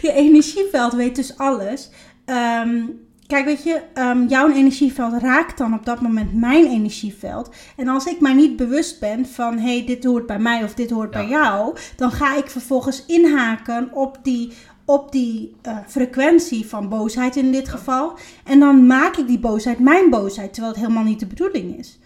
[0.02, 1.90] je energieveld weet dus alles.
[2.26, 2.82] Ehm,
[3.28, 7.50] kijk, weet je, ehm, jouw energieveld raakt dan op dat moment mijn energieveld.
[7.78, 10.74] En als ik mij niet bewust ben van, hé, hey, dit hoort bij mij of
[10.74, 11.20] dit hoort Ja.
[11.20, 14.52] bij jou, dan ga ik vervolgens inhaken op die,
[14.86, 18.18] op die eh, frequentie van boosheid in dit geval.
[18.44, 22.00] En dan maak ik die boosheid mijn boosheid, terwijl het helemaal niet de bedoeling is.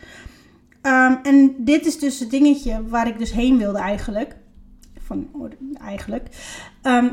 [0.88, 4.36] Ehm, en dit is dus het dingetje waar ik dus heen wilde eigenlijk.
[5.00, 5.30] Van,
[5.82, 6.28] eigenlijk.
[6.82, 7.10] Ehm,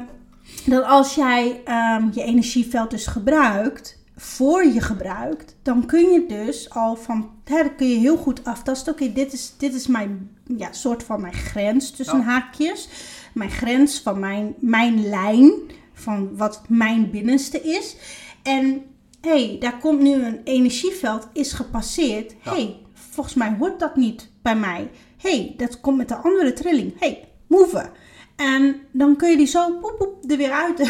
[0.67, 6.71] dat als jij ehm, je energieveld dus gebruikt, voor je gebruikt, dan kun je dus
[6.71, 8.93] al van, hè, dan kun je heel goed aftasten.
[8.93, 12.25] Oké, dit, is, dit is mijn ja, soort van mijn grens tussen Ja.
[12.25, 12.89] haakjes.
[13.33, 15.53] Mijn grens van mijn, mijn lijn,
[15.93, 17.97] van wat mijn binnenste is.
[18.43, 18.83] En
[19.21, 22.35] hé, hey, daar komt nu een energieveld, is gepasseerd.
[22.45, 22.55] Ja.
[22.55, 22.83] hey,
[23.15, 24.91] volgens mij hoort dat niet bij mij.
[25.17, 26.99] hey, dat komt met een andere trilling.
[26.99, 27.91] hey, move.
[28.37, 30.79] En dan kun je die zo poep, poep, er weer uit,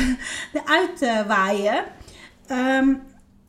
[0.52, 1.84] eruit eh, waaien.
[2.46, 2.94] Ehm,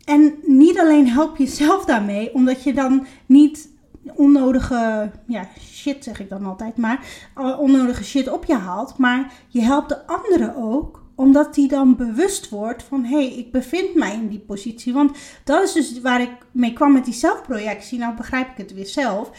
[0.05, 3.69] en niet alleen help je zelf daarmee, omdat je dan niet
[4.15, 7.05] onnodige, ja, shit zeg ik dan altijd maar,
[7.35, 8.97] eh, onnodige shit op je haalt.
[8.97, 13.51] Maar je helpt de anderen ook omdat hij dan bewust wordt van hé, hey, ik
[13.51, 14.93] bevind mij in die positie.
[14.93, 17.99] Want dat is dus waar ik mee kwam met die zelfprojectie.
[17.99, 19.31] Nou begrijp ik het weer zelf.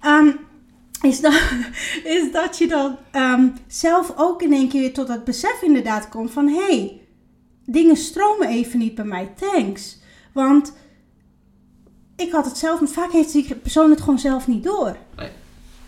[0.00, 0.30] Ehm,
[1.02, 1.32] is, dat,
[2.18, 6.08] is dat je dan ehm, zelf ook in één keer weer tot dat besef inderdaad
[6.08, 7.00] komt van hé, hey,
[7.64, 9.98] dingen stromen even niet bij mij, thanks.
[10.32, 10.72] Want
[12.16, 14.96] ik had het zelf, maar vaak heeft die persoon het gewoon zelf niet door.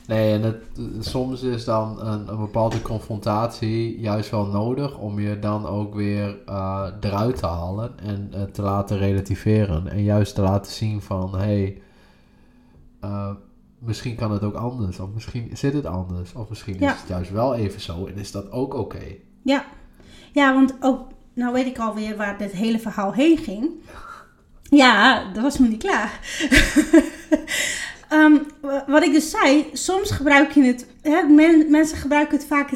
[0.09, 0.65] Nee, en het,
[1.01, 6.39] soms is dan een, een, bepaalde confrontatie juist wel nodig om je dan ook weer
[6.49, 9.89] uh, eruit te halen en uh, te laten relativeren.
[9.89, 11.83] En juist te laten zien van, hé, hey,
[13.05, 13.31] uh,
[13.79, 14.99] misschien kan het ook anders.
[14.99, 16.33] Of misschien zit het anders.
[16.33, 16.93] Of misschien Ja.
[16.93, 19.05] is het juist wel even zo en is dat ook oké.
[19.43, 19.65] Ja.
[20.33, 23.71] ja, want ook, nou weet ik alweer waar dit hele verhaal heen ging.
[24.63, 26.21] Ja, dat was nog niet klaar.
[28.09, 32.47] Ehm, wa- wat ik dus zei, soms gebruik je het, hè, men- mensen gebruiken het
[32.47, 32.71] vaak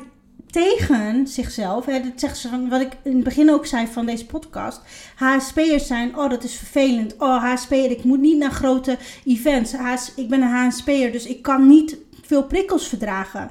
[0.51, 1.87] tegen zichzelf.
[1.87, 4.81] Hè, dat zeggen ze van, wat ik in het begin ook zei van deze podcast.
[5.17, 7.15] HSP'ers zijn, oh dat is vervelend.
[7.19, 9.75] Oh HSP'er, ik moet niet naar grote events.
[10.17, 13.51] Ik ben een HSP'er, dus ik kan niet veel prikkels verdragen.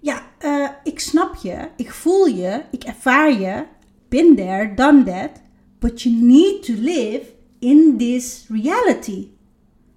[0.00, 3.62] Ja, eh, ik snap je, ik voel je, ik ervaar je.
[4.08, 5.30] Been there, done that.
[5.78, 7.22] But you need to live
[7.58, 9.26] in this reality.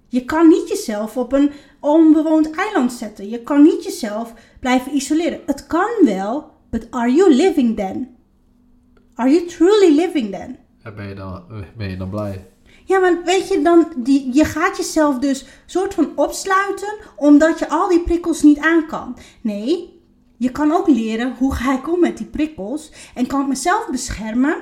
[0.08, 1.50] Je kan niet jezelf op een
[1.80, 3.28] onbewoond eiland zetten.
[3.28, 5.40] Je kan niet jezelf blijven isoleren.
[5.46, 8.16] Het kan wel, but are you living then?
[9.14, 10.58] Are you truly living then?
[10.82, 11.42] En ben je dan,
[11.76, 12.46] ben je dan blij?
[12.84, 17.68] Ja, maar weet je, dan, die, je gaat jezelf dus soort van opsluiten omdat je
[17.68, 19.16] al die prikkels niet aan kan.
[19.40, 20.00] Nee,
[20.36, 23.90] je kan ook leren hoe ga ik om met die prikkels en kan ik mezelf
[23.90, 24.56] beschermen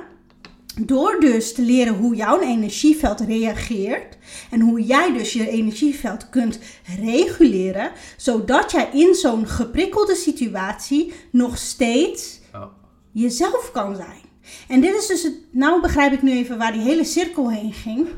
[0.81, 4.17] door dus te leren hoe jouw energieveld reageert
[4.51, 6.59] en hoe jij dus je energieveld kunt
[6.99, 12.41] reguleren, zodat jij in zo'n geprikkelde situatie nog steeds
[13.13, 14.23] jezelf kan zijn.
[14.69, 15.35] En dit is dus het.
[15.51, 18.09] Nou begrijp ik nu even waar die hele cirkel heen ging.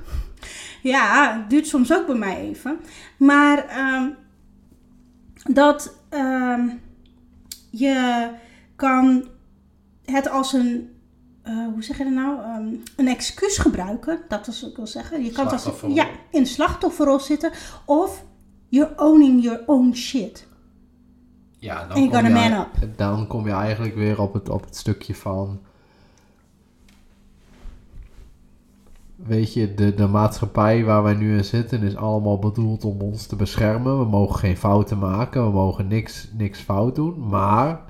[0.82, 2.78] Ja, het duurt soms ook bij mij even.
[3.16, 4.10] Maar ehm,
[5.52, 6.68] dat ehm,
[7.70, 8.28] je
[8.76, 9.28] kan
[10.04, 10.90] het als een.
[11.46, 12.42] Eh, hoe zeg je dat nou?
[12.42, 14.20] Ehm, een excuus gebruiken.
[14.28, 15.24] Dat is wat ik wil zeggen.
[15.24, 17.50] Je kan als ja, in de slachtofferrol zitten.
[17.84, 18.24] Of
[18.68, 20.46] you're owning your own shit.
[21.58, 22.96] Ja, dan kom je, man up.
[22.96, 25.60] Dan kom je eigenlijk weer op het, op het stukje van...
[29.16, 33.26] Weet je, de, de maatschappij waar wij nu in zitten is allemaal bedoeld om ons
[33.26, 33.98] te beschermen.
[33.98, 37.80] We mogen geen fouten maken, we mogen niks, niks fout doen, maar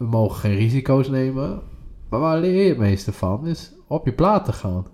[0.00, 1.62] we mogen geen risico's nemen.
[2.08, 4.86] Maar waar leer je het meeste van is op je plaat te gaan.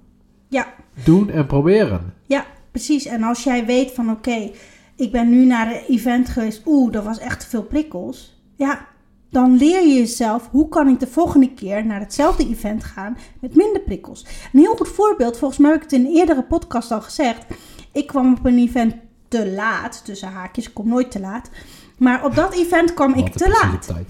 [0.49, 2.15] Ja, Doen en proberen.
[2.25, 3.05] Ja, precies.
[3.05, 4.51] En als jij weet van oké,
[4.97, 8.43] ik ben nu naar een event geweest, oeh, dat was echt te veel prikkels.
[8.55, 8.87] Ja,
[9.31, 13.55] dan leer je jezelf hoe kan ik de volgende keer naar hetzelfde event gaan met
[13.55, 14.27] minder prikkels.
[14.53, 17.47] Een heel goed voorbeeld, volgens mij heb ik het in een eerdere podcast al gezegd.
[17.93, 18.95] Ik kwam op een event
[19.29, 21.51] te laat, tussen haakjes, ik kom nooit te laat.
[21.99, 23.87] Maar op dat event kwam ik te laat.
[23.87, 24.09] tijd.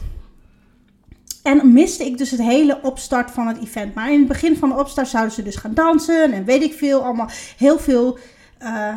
[1.46, 3.94] En miste ik dus het hele opstart van het event.
[3.94, 6.72] Maar in het begin van de opstart zouden ze dus gaan dansen en weet ik
[6.72, 8.18] veel, allemaal heel veel
[8.58, 8.94] eh,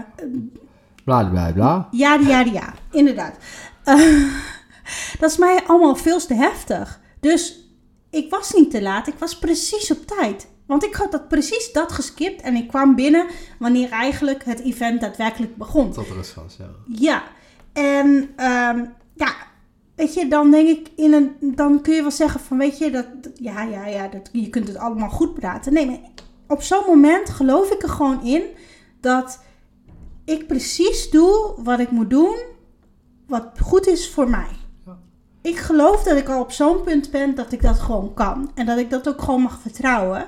[1.03, 1.87] Bla bla bla.
[1.91, 3.35] Ja, ja, ja, inderdaad.
[3.83, 4.23] Eh,
[5.19, 6.99] dat is mij allemaal veel te heftig.
[7.19, 7.59] Dus
[8.09, 10.47] ik was niet te laat, ik was precies op tijd.
[10.65, 13.27] Want ik had dat precies dat geskipt en ik kwam binnen
[13.59, 15.91] wanneer eigenlijk het event daadwerkelijk begon.
[15.91, 16.69] Tot rust was, ja.
[16.85, 17.23] Ja,
[17.73, 19.33] en ehm, ja,
[19.99, 22.91] weet je, dan denk ik in een, dan kun je wel zeggen van, weet je,
[22.91, 25.73] dat, ja, ja, ja, dat, je kunt het allemaal goed praten.
[25.73, 25.99] Nee, maar
[26.47, 28.43] op zo'n moment geloof ik er gewoon in
[29.01, 29.39] dat
[30.25, 32.37] ik precies doe wat ik moet doen,
[33.27, 34.49] wat goed is voor mij.
[35.41, 38.51] Ik geloof dat ik al op zo'n punt ben dat ik dat gewoon kan.
[38.55, 40.25] En dat ik dat ook gewoon mag vertrouwen.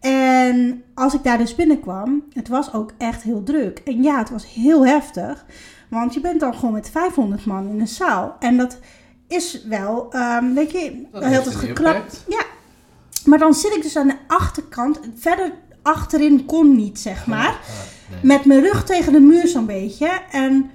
[0.00, 3.78] En als ik daar dus binnenkwam, het was ook echt heel druk.
[3.78, 5.44] En ja, het was heel heftig.
[5.90, 8.36] Want je bent dan gewoon met 500 man in een zaal.
[8.40, 8.78] En dat
[9.28, 12.24] is wel, ehm, weet je, Dat heel het geklapt.
[12.28, 12.44] Ja,
[13.24, 15.00] maar dan zit ik dus aan de achterkant.
[15.14, 17.50] Verder achterin kon niet, zeg maar.
[17.50, 17.56] Ja,
[18.10, 18.20] nee.
[18.22, 20.20] Met mijn rug tegen de muur zo'n beetje.
[20.30, 20.70] En,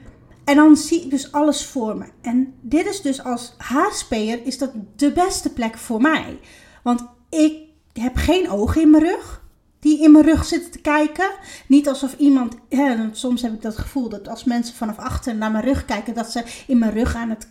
[0.46, 2.06] en dan zie ik dus alles voor me.
[2.22, 6.40] En dit is dus als HSP'er is dat de beste plek voor mij.
[6.84, 7.54] Want ik
[7.94, 9.41] heb geen ogen in mijn rug.
[9.82, 11.32] Die in mijn rug zitten te kijken.
[11.68, 12.56] Niet alsof iemand...
[12.70, 15.86] Hè, want soms heb ik dat gevoel dat als mensen vanaf achter naar mijn rug
[15.86, 16.14] kijken...
[16.14, 17.48] dat ze in mijn rug aan het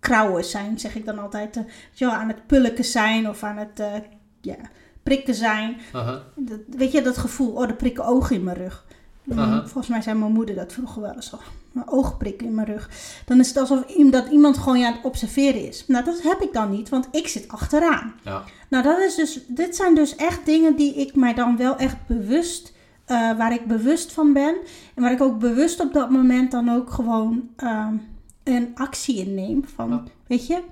[0.00, 0.78] krauwen zijn.
[0.78, 1.56] Zeg ik dan altijd.
[1.56, 1.62] eh,
[1.92, 3.92] ja, aan het pulken zijn of aan het eh,
[4.40, 4.56] ja,
[5.02, 5.76] prikken zijn.
[6.36, 8.84] Dat, weet je, dat gevoel, oh, er prikken ogen in mijn rug.
[9.62, 11.40] Volgens mij zei mijn moeder dat vroeger wel eens al.
[11.72, 12.90] Mijn oogprik in mijn rug.
[13.24, 15.84] Dan is het alsof dat iemand gewoon je aan het observeren is.
[15.86, 18.14] Nou, dat heb ik dan niet, want ik zit achteraan.
[18.24, 18.42] Ja.
[18.68, 22.06] Nou, dat is dus, dit zijn dus echt dingen die ik mij dan wel echt
[22.06, 22.72] bewust,
[23.04, 24.56] eh, waar ik bewust van ben.
[24.94, 27.94] En waar ik ook bewust op dat moment dan ook gewoon ehm,
[28.44, 29.64] een actie in neem.
[29.74, 30.02] Van, Ja.
[30.26, 30.62] weet je,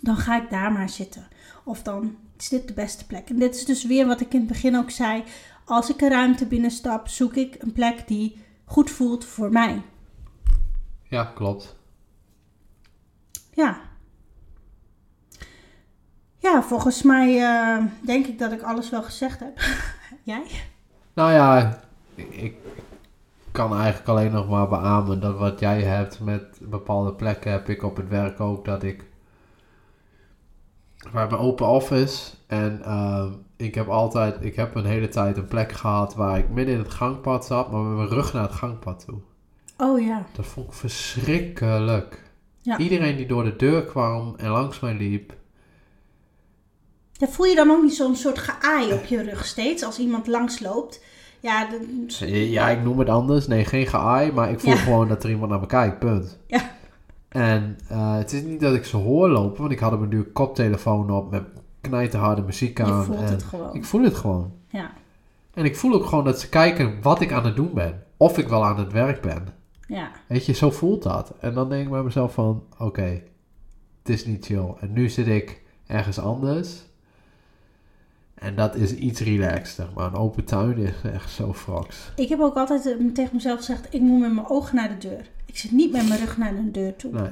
[0.00, 1.26] dan ga ik daar maar zitten.
[1.64, 3.28] Of dan is dit de beste plek.
[3.30, 5.22] En dit is dus weer wat ik in het begin ook zei.
[5.64, 9.82] Als ik een ruimte binnenstap, zoek ik een plek die goed voelt voor mij.
[11.02, 11.76] ja, klopt.
[13.50, 13.80] Ja.
[16.38, 19.58] Ja, volgens mij eh, denk ik dat ik alles wel gezegd heb.
[20.22, 20.46] Jij?
[21.14, 21.78] Nou ja,
[22.14, 22.56] ik, ik
[23.52, 27.82] kan eigenlijk alleen nog maar beamen dat wat jij hebt met bepaalde plekken heb ik
[27.82, 28.64] op het werk ook.
[28.64, 29.04] Dat ik.
[31.12, 35.48] We hebben open office en ehm, ik heb altijd, ik heb een hele tijd een
[35.48, 38.52] plek gehad waar ik midden in het gangpad zat, maar met mijn rug naar het
[38.52, 39.18] gangpad toe.
[39.76, 40.26] Oh ja.
[40.36, 42.22] Dat vond ik verschrikkelijk.
[42.60, 42.78] Ja.
[42.78, 45.32] Iedereen die door de deur kwam en langs mij liep.
[47.12, 47.26] ja.
[47.26, 51.04] Voel je dan ook niet zo'n soort geaai op je rug steeds als iemand langsloopt?
[51.40, 51.68] Ja,
[52.18, 53.46] de- Ja, ik noem het anders.
[53.46, 54.78] Nee, geen geaai, maar ik voel Ja.
[54.78, 56.38] gewoon dat er iemand naar me kijkt, punt.
[56.46, 56.70] Ja.
[57.34, 60.10] En eh, het is niet dat ik ze hoor lopen, want ik had op mijn
[60.10, 61.42] duur koptelefoon op met
[61.80, 63.04] knijterharde muziek je aan.
[63.04, 63.74] voelt en het gewoon.
[63.74, 64.52] Ik voel het gewoon.
[64.68, 64.90] Ja.
[65.54, 68.02] En ik voel ook gewoon dat ze kijken wat ik aan het doen ben.
[68.16, 69.46] Of ik wel aan het werk ben.
[69.86, 70.10] Ja.
[70.26, 71.34] Weet je, zo voelt dat.
[71.40, 73.22] En dan denk ik bij mezelf van, oké,
[73.98, 74.74] het is niet chill.
[74.80, 76.82] En nu zit ik ergens anders.
[78.44, 79.86] En dat is iets relaxter.
[79.94, 81.96] Maar een open tuin is echt zo fraks.
[82.16, 85.08] Ik heb ook altijd eh, tegen mezelf gezegd, ik moet met mijn ogen naar de
[85.08, 85.30] deur.
[85.46, 87.12] Ik zit niet met mijn rug naar de deur toe.
[87.12, 87.30] Nee.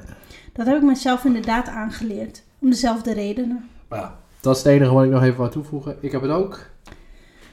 [0.53, 2.43] Dat heb ik mezelf inderdaad aangeleerd.
[2.59, 3.69] Om dezelfde redenen.
[3.87, 5.97] Maar ja, dat is het enige wat ik nog even wou toevoegen.
[5.99, 6.71] Ik heb het ook.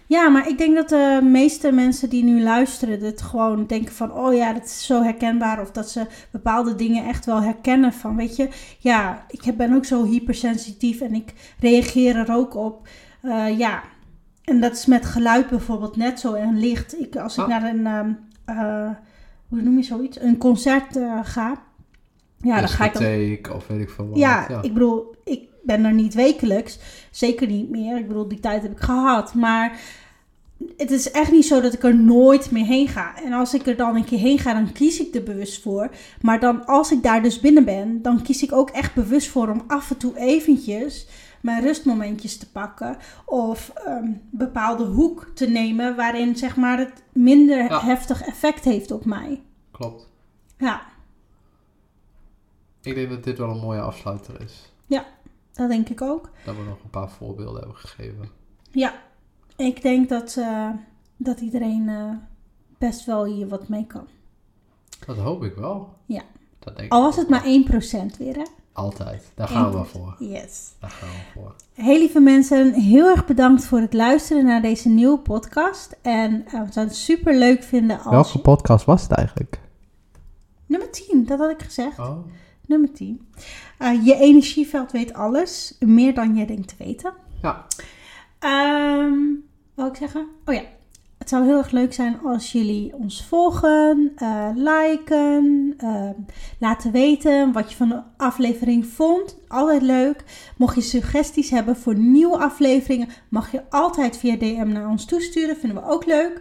[0.06, 4.12] Ja, maar ik denk dat de meeste mensen die nu luisteren, dit gewoon denken van,
[4.12, 5.60] oh ja, dat is zo herkenbaar.
[5.60, 8.48] Of dat ze bepaalde dingen echt wel herkennen van, weet je,
[8.78, 12.88] ja, ik ben ook zo hypersensitief en ik reageer er ook op.
[13.22, 13.82] Eh, ja,
[14.44, 17.00] en dat is met geluid bijvoorbeeld net zo en licht.
[17.00, 17.48] Ik, als ik Ah.
[17.48, 18.12] naar een, ehm,
[18.44, 18.90] eh,
[19.48, 21.62] hoe noem je zoiets, een concert eh, ga,
[22.38, 22.92] ja, dan ga ik
[23.42, 24.18] dan of weet ik veel wat.
[24.18, 26.78] ja, ik bedoel, ik ben er niet wekelijks.
[27.10, 27.98] Zeker niet meer.
[27.98, 29.34] Ik bedoel, die tijd heb ik gehad.
[29.34, 29.80] Maar
[30.76, 33.14] het is echt niet zo dat ik er nooit meer heen ga.
[33.24, 35.90] En als ik er dan een keer heen ga, dan kies ik er bewust voor.
[36.20, 39.48] Maar dan als ik daar dus binnen ben, dan kies ik ook echt bewust voor
[39.48, 41.06] om af en toe eventjes
[41.40, 42.96] mijn rustmomentjes te pakken.
[43.24, 47.80] Of een bepaalde hoek te nemen waarin zeg maar het minder Ja.
[47.80, 49.42] heftig effect heeft op mij.
[49.70, 50.08] Klopt.
[50.58, 50.82] Ja,
[52.82, 54.72] Ik denk dat dit wel een mooie afsluiter is.
[55.52, 56.30] dat denk ik ook.
[56.44, 58.28] Dat we nog een paar voorbeelden hebben gegeven.
[58.70, 58.92] Ja,
[59.56, 60.70] ik denk dat, eh,
[61.16, 62.10] dat iedereen eh,
[62.78, 64.06] best wel hier wat mee kan.
[65.06, 65.94] Dat hoop ik wel.
[66.06, 66.22] Ja.
[66.58, 67.38] Dat denk Al was het wel.
[67.38, 68.44] maar 1% weer, hè?
[68.72, 69.32] Altijd.
[69.34, 69.90] Daar gaan we 1%.
[69.90, 70.16] voor.
[70.18, 70.70] Yes.
[70.80, 71.54] Daar gaan we voor.
[71.74, 75.96] Heel lieve mensen, heel erg bedankt voor het luisteren naar deze nieuwe podcast.
[76.02, 78.40] En eh, we zouden het super leuk vinden als...
[78.42, 79.60] podcast was het eigenlijk?
[80.66, 81.98] Nummer 10, dat had ik gezegd.
[81.98, 82.18] Oh.
[82.66, 83.28] Nummer 10.
[83.78, 87.12] Eh, je energieveld weet alles, meer dan je denkt te weten.
[87.42, 87.66] Ja.
[88.38, 89.18] Ehm
[89.74, 90.28] wat wil ik zeggen?
[90.44, 90.62] Oh ja.
[91.20, 96.10] Het zou heel erg leuk zijn als jullie ons volgen, eh, liken, eh,
[96.58, 99.38] laten weten wat je van de aflevering vond.
[99.48, 100.24] Altijd leuk.
[100.56, 105.56] Mocht je suggesties hebben voor nieuwe afleveringen, mag je altijd via DM naar ons toesturen.
[105.56, 106.40] Vinden we ook leuk.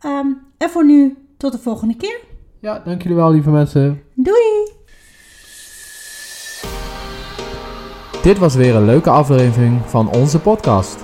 [0.00, 0.26] Ehm,
[0.58, 2.20] en voor nu, tot de volgende keer.
[2.60, 4.02] Ja, dank jullie wel, lieve mensen.
[4.14, 4.72] Doei!
[8.22, 11.03] Dit was weer een leuke aflevering van onze podcast.